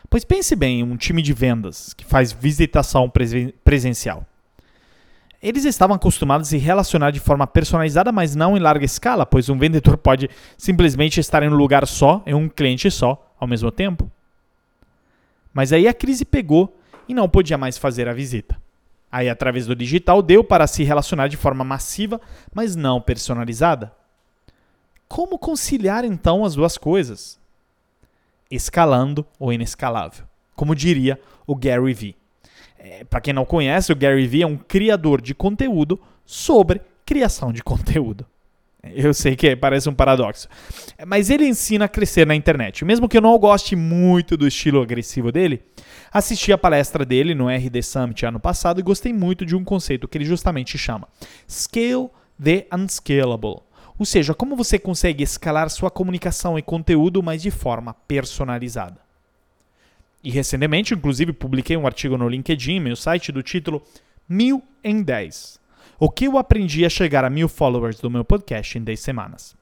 Pois 0.09 0.25
pense 0.25 0.55
bem 0.55 0.79
em 0.79 0.83
um 0.83 0.97
time 0.97 1.21
de 1.21 1.31
vendas 1.31 1.93
que 1.93 2.03
faz 2.03 2.31
visitação 2.31 3.11
presencial. 3.63 4.25
Eles 5.41 5.65
estavam 5.65 5.95
acostumados 5.95 6.47
a 6.47 6.51
se 6.51 6.57
relacionar 6.57 7.11
de 7.11 7.19
forma 7.19 7.47
personalizada, 7.47 8.11
mas 8.11 8.35
não 8.35 8.55
em 8.55 8.59
larga 8.59 8.85
escala, 8.85 9.25
pois 9.25 9.49
um 9.49 9.57
vendedor 9.57 9.95
pode 9.97 10.29
simplesmente 10.57 11.19
estar 11.19 11.41
em 11.43 11.49
um 11.49 11.55
lugar 11.55 11.87
só, 11.87 12.21
em 12.25 12.33
um 12.33 12.47
cliente 12.47 12.91
só, 12.91 13.33
ao 13.39 13.47
mesmo 13.47 13.71
tempo. 13.71 14.11
Mas 15.53 15.73
aí 15.73 15.87
a 15.87 15.93
crise 15.93 16.25
pegou 16.25 16.77
e 17.07 17.13
não 17.13 17.27
podia 17.27 17.57
mais 17.57 17.77
fazer 17.77 18.07
a 18.07 18.13
visita. 18.13 18.55
Aí, 19.11 19.27
através 19.29 19.65
do 19.67 19.75
digital, 19.75 20.21
deu 20.21 20.43
para 20.43 20.67
se 20.67 20.83
relacionar 20.83 21.27
de 21.27 21.35
forma 21.35 21.63
massiva, 21.63 22.21
mas 22.53 22.75
não 22.75 23.01
personalizada. 23.01 23.91
Como 25.07 25.37
conciliar 25.37 26.05
então 26.05 26.45
as 26.45 26.55
duas 26.55 26.77
coisas? 26.77 27.41
escalando 28.51 29.25
o 29.39 29.51
inescalável, 29.51 30.25
como 30.55 30.75
diria 30.75 31.19
o 31.47 31.55
Gary 31.55 31.93
Vee. 31.93 32.15
É, 32.77 33.03
Para 33.05 33.21
quem 33.21 33.33
não 33.33 33.45
conhece, 33.45 33.91
o 33.91 33.95
Gary 33.95 34.27
Vee 34.27 34.43
é 34.43 34.47
um 34.47 34.57
criador 34.57 35.21
de 35.21 35.33
conteúdo 35.33 35.99
sobre 36.25 36.81
criação 37.05 37.53
de 37.53 37.63
conteúdo. 37.63 38.25
Eu 38.83 39.13
sei 39.13 39.35
que 39.35 39.55
parece 39.55 39.87
um 39.87 39.93
paradoxo, 39.93 40.47
mas 41.05 41.29
ele 41.29 41.45
ensina 41.45 41.85
a 41.85 41.87
crescer 41.87 42.25
na 42.25 42.33
internet. 42.33 42.83
Mesmo 42.83 43.07
que 43.07 43.15
eu 43.15 43.21
não 43.21 43.37
goste 43.37 43.75
muito 43.75 44.35
do 44.35 44.47
estilo 44.47 44.81
agressivo 44.81 45.31
dele, 45.31 45.61
assisti 46.11 46.51
a 46.51 46.57
palestra 46.57 47.05
dele 47.05 47.33
no 47.33 47.47
RD 47.47 47.81
Summit 47.81 48.25
ano 48.25 48.39
passado 48.39 48.79
e 48.79 48.83
gostei 48.83 49.13
muito 49.13 49.45
de 49.45 49.55
um 49.55 49.63
conceito 49.63 50.07
que 50.07 50.17
ele 50.17 50.25
justamente 50.25 50.77
chama 50.77 51.07
Scale 51.47 52.09
the 52.41 52.67
Unscalable 52.73 53.61
ou 54.01 54.05
seja, 54.05 54.33
como 54.33 54.55
você 54.55 54.79
consegue 54.79 55.23
escalar 55.23 55.69
sua 55.69 55.91
comunicação 55.91 56.57
e 56.57 56.61
conteúdo, 56.63 57.21
mas 57.21 57.39
de 57.39 57.51
forma 57.51 57.93
personalizada. 57.93 58.99
E 60.23 60.31
recentemente, 60.31 60.95
inclusive, 60.95 61.31
publiquei 61.31 61.77
um 61.77 61.85
artigo 61.85 62.17
no 62.17 62.27
LinkedIn, 62.27 62.79
meu 62.79 62.95
site, 62.95 63.31
do 63.31 63.43
título 63.43 63.79
Mil 64.27 64.63
em 64.83 65.03
10. 65.03 65.59
O 65.99 66.09
que 66.09 66.25
eu 66.25 66.39
aprendi 66.39 66.83
a 66.83 66.89
chegar 66.89 67.23
a 67.23 67.29
mil 67.29 67.47
followers 67.47 67.99
do 67.99 68.09
meu 68.09 68.25
podcast 68.25 68.75
em 68.75 68.83
10 68.83 68.99
semanas. 68.99 69.55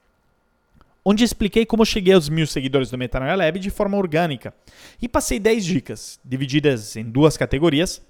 Onde 1.03 1.23
expliquei 1.23 1.65
como 1.65 1.85
cheguei 1.85 2.13
aos 2.13 2.29
mil 2.29 2.45
seguidores 2.45 2.91
do 2.91 2.97
Metanoia 2.97 3.35
Lab 3.35 3.59
de 3.59 3.69
forma 3.69 3.97
orgânica. 3.97 4.53
E 5.01 5.07
passei 5.07 5.39
10 5.39 5.65
dicas, 5.65 6.19
divididas 6.23 6.95
em 6.95 7.03
duas 7.03 7.37
categorias. 7.37 8.01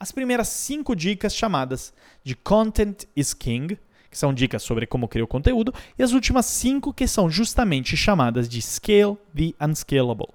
As 0.00 0.10
primeiras 0.10 0.48
5 0.48 0.96
dicas 0.96 1.34
chamadas 1.34 1.92
de 2.22 2.34
Content 2.34 3.04
is 3.14 3.34
King, 3.34 3.78
que 4.14 4.18
são 4.18 4.32
dicas 4.32 4.62
sobre 4.62 4.86
como 4.86 5.08
criar 5.08 5.24
o 5.24 5.28
conteúdo, 5.28 5.74
e 5.98 6.02
as 6.02 6.12
últimas 6.12 6.46
cinco 6.46 6.94
que 6.94 7.06
são 7.08 7.28
justamente 7.28 7.96
chamadas 7.96 8.48
de 8.48 8.62
Scale 8.62 9.18
the 9.36 9.52
Unscalable, 9.60 10.28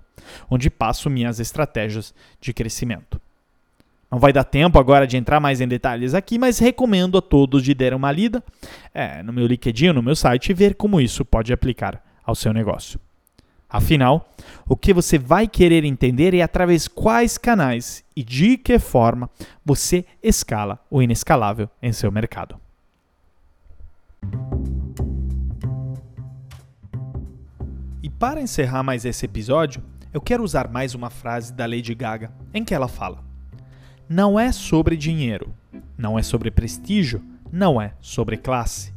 onde 0.49 0.69
passo 0.69 1.09
minhas 1.09 1.39
estratégias 1.39 2.13
de 2.41 2.53
crescimento. 2.53 3.21
Não 4.11 4.17
vai 4.17 4.33
dar 4.33 4.43
tempo 4.43 4.79
agora 4.79 5.05
de 5.05 5.17
entrar 5.17 5.39
mais 5.39 5.61
em 5.61 5.67
detalhes 5.67 6.15
aqui, 6.15 6.39
mas 6.39 6.57
recomendo 6.57 7.17
a 7.17 7.21
todos 7.21 7.63
de 7.63 7.75
dar 7.75 7.93
uma 7.93 8.11
lida 8.11 8.43
é, 8.93 9.21
no 9.21 9.31
meu 9.31 9.45
LinkedIn, 9.45 9.93
no 9.93 10.01
meu 10.01 10.15
site, 10.15 10.49
e 10.49 10.53
ver 10.53 10.73
como 10.73 10.99
isso 10.99 11.23
pode 11.23 11.53
aplicar 11.53 12.03
ao 12.25 12.33
seu 12.33 12.51
negócio. 12.51 12.99
Afinal, 13.69 14.33
o 14.67 14.75
que 14.75 14.91
você 14.91 15.19
vai 15.19 15.47
querer 15.47 15.83
entender 15.83 16.33
é 16.33 16.41
através 16.41 16.87
quais 16.87 17.37
canais 17.37 18.03
e 18.15 18.23
de 18.23 18.57
que 18.57 18.79
forma 18.79 19.29
você 19.63 20.03
escala 20.23 20.79
o 20.89 21.03
inescalável 21.03 21.69
em 21.79 21.93
seu 21.93 22.11
mercado. 22.11 22.59
E 28.01 28.09
para 28.09 28.41
encerrar 28.41 28.81
mais 28.81 29.05
esse 29.05 29.23
episódio, 29.25 29.83
eu 30.11 30.19
quero 30.19 30.43
usar 30.43 30.67
mais 30.67 30.95
uma 30.95 31.11
frase 31.11 31.53
da 31.53 31.67
Lady 31.67 31.93
Gaga, 31.93 32.31
em 32.51 32.65
que 32.65 32.73
ela 32.73 32.87
fala: 32.87 33.28
Não 34.09 34.39
é 34.39 34.51
sobre 34.51 34.97
dinheiro, 34.97 35.53
não 35.95 36.17
é 36.17 36.23
sobre 36.23 36.49
prestígio, 36.49 37.21
não 37.51 37.79
é 37.79 37.93
sobre 38.01 38.37
classe. 38.37 38.91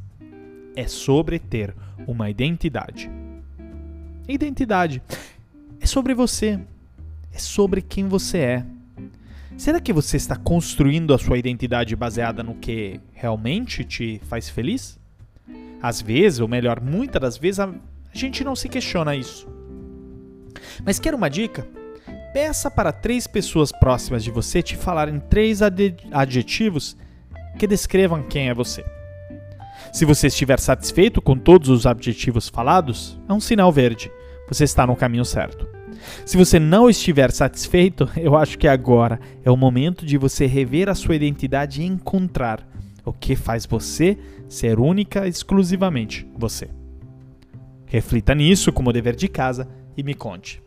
É 0.75 0.89
sobre 0.89 1.39
ter 1.39 1.75
uma 2.07 2.31
identidade. 2.31 3.11
Identidade 4.27 5.03
é 5.79 5.85
sobre 5.85 6.15
você, 6.15 6.59
é 7.31 7.39
sobre 7.39 7.83
quem 7.83 8.09
você 8.09 8.39
é. 8.39 8.67
Será 9.59 9.81
que 9.81 9.93
você 9.93 10.17
está 10.17 10.35
construindo 10.35 11.13
a 11.13 11.19
sua 11.19 11.37
identidade 11.37 11.95
baseada 11.95 12.43
no 12.43 12.55
que 12.55 12.99
realmente 13.13 13.85
te 13.85 14.19
faz 14.25 14.49
feliz? 14.49 14.99
Às 15.83 16.01
vezes, 16.01 16.41
ou 16.41 16.49
melhor, 16.49 16.81
muitas 16.81 17.21
das 17.21 17.37
vezes, 17.37 17.61
a 17.61 17.75
gente 18.15 18.43
não 18.43 18.57
se 18.57 18.67
questiona 18.67 19.15
isso. 19.15 19.47
Mas 20.83 20.99
quer 20.99 21.15
uma 21.15 21.29
dica? 21.29 21.69
Peça 22.33 22.70
para 22.70 22.93
três 22.93 23.26
pessoas 23.26 23.70
próximas 23.70 24.24
de 24.24 24.30
você 24.30 24.62
te 24.62 24.74
falarem 24.74 25.20
três 25.20 25.61
adjetivos 26.11 26.97
que 27.59 27.66
descrevam 27.66 28.22
quem 28.22 28.49
é 28.49 28.55
você. 28.55 28.83
Se 29.93 30.07
você 30.07 30.28
estiver 30.28 30.59
satisfeito 30.59 31.20
com 31.20 31.37
todos 31.37 31.68
os 31.68 31.85
adjetivos 31.85 32.49
falados, 32.49 33.20
é 33.28 33.33
um 33.35 33.41
sinal 33.41 33.70
verde. 33.70 34.11
Você 34.49 34.64
está 34.64 34.87
no 34.87 34.97
caminho 34.97 35.24
certo. 35.24 35.68
Se 36.24 36.39
você 36.39 36.59
não 36.59 36.89
estiver 36.89 37.30
satisfeito, 37.30 38.09
eu 38.16 38.35
acho 38.35 38.59
que 38.59 38.66
agora 38.66 39.20
é 39.45 39.51
o 39.51 39.57
momento 39.57 40.07
de 40.07 40.16
você 40.16 40.47
rever 40.47 40.89
a 40.89 40.95
sua 40.95 41.14
identidade 41.14 41.83
e 41.83 41.87
encontrar 41.87 42.66
o 43.05 43.12
que 43.12 43.37
faz 43.37 43.66
você 43.66 44.16
ser 44.49 44.78
única 44.80 45.28
exclusivamente 45.28 46.26
você. 46.35 46.70
Reflita 47.85 48.35
nisso 48.35 48.72
como 48.72 48.93
dever 48.93 49.14
de 49.14 49.28
casa 49.28 49.68
e 49.95 50.03
me 50.03 50.14
conte. 50.14 50.62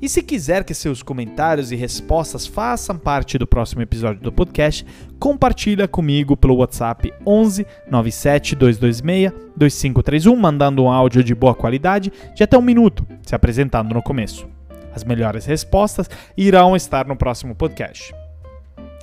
E 0.00 0.08
se 0.08 0.22
quiser 0.22 0.62
que 0.62 0.72
seus 0.72 1.02
comentários 1.02 1.72
e 1.72 1.76
respostas 1.76 2.46
façam 2.46 2.96
parte 2.96 3.36
do 3.36 3.48
próximo 3.48 3.82
episódio 3.82 4.22
do 4.22 4.30
podcast, 4.30 4.86
compartilha 5.18 5.88
comigo 5.88 6.36
pelo 6.36 6.54
WhatsApp 6.56 7.12
11 7.26 7.66
97 7.90 8.54
226 8.54 9.32
2531, 9.56 10.36
mandando 10.36 10.84
um 10.84 10.90
áudio 10.90 11.24
de 11.24 11.34
boa 11.34 11.54
qualidade 11.54 12.12
de 12.32 12.44
até 12.44 12.56
um 12.56 12.62
minuto, 12.62 13.04
se 13.22 13.34
apresentando 13.34 13.92
no 13.92 14.02
começo. 14.02 14.46
As 14.94 15.02
melhores 15.02 15.46
respostas 15.46 16.08
irão 16.36 16.76
estar 16.76 17.04
no 17.06 17.16
próximo 17.16 17.56
podcast. 17.56 18.14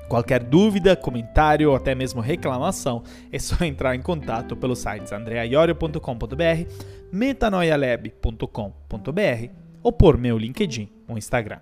Qualquer 0.07 0.43
dúvida, 0.43 0.95
comentário 0.95 1.71
ou 1.71 1.75
até 1.75 1.93
mesmo 1.93 2.21
reclamação, 2.21 3.03
é 3.33 3.39
só 3.39 3.65
entrar 3.65 3.95
em 3.95 4.01
contato 4.01 4.55
pelos 4.55 4.79
sites 4.79 5.11
andreaiorio.com.br, 5.11 6.71
metanoialab.com.br 7.11 9.64
ou 9.85 9.91
por 9.91 10.17
meu 10.17 10.35
LinkedIn 10.35 10.89
ou 11.07 11.15
Instagram. 11.15 11.59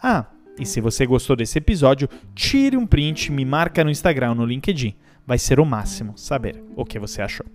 Ah, 0.00 0.26
e 0.60 0.66
se 0.66 0.78
você 0.78 1.06
gostou 1.06 1.34
desse 1.34 1.56
episódio, 1.56 2.06
tire 2.34 2.76
um 2.76 2.86
print, 2.86 3.32
me 3.32 3.46
marca 3.46 3.82
no 3.82 3.90
Instagram 3.90 4.30
ou 4.30 4.34
no 4.34 4.44
LinkedIn. 4.44 4.94
Vai 5.26 5.38
ser 5.38 5.58
o 5.58 5.64
máximo 5.64 6.18
saber 6.18 6.62
o 6.76 6.84
que 6.84 6.98
você 6.98 7.22
achou. 7.22 7.46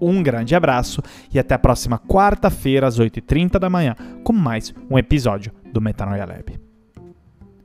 Um 0.00 0.20
grande 0.20 0.56
abraço 0.56 1.00
e 1.32 1.38
até 1.38 1.54
a 1.54 1.58
próxima 1.60 1.96
quarta-feira 1.96 2.88
às 2.88 2.98
8h30 2.98 3.56
da 3.60 3.70
manhã 3.70 3.94
com 4.24 4.32
mais 4.32 4.74
um 4.90 4.98
episódio 4.98 5.52
do 5.72 5.80
Metanoia 5.80 6.26
Lab. 6.26 6.65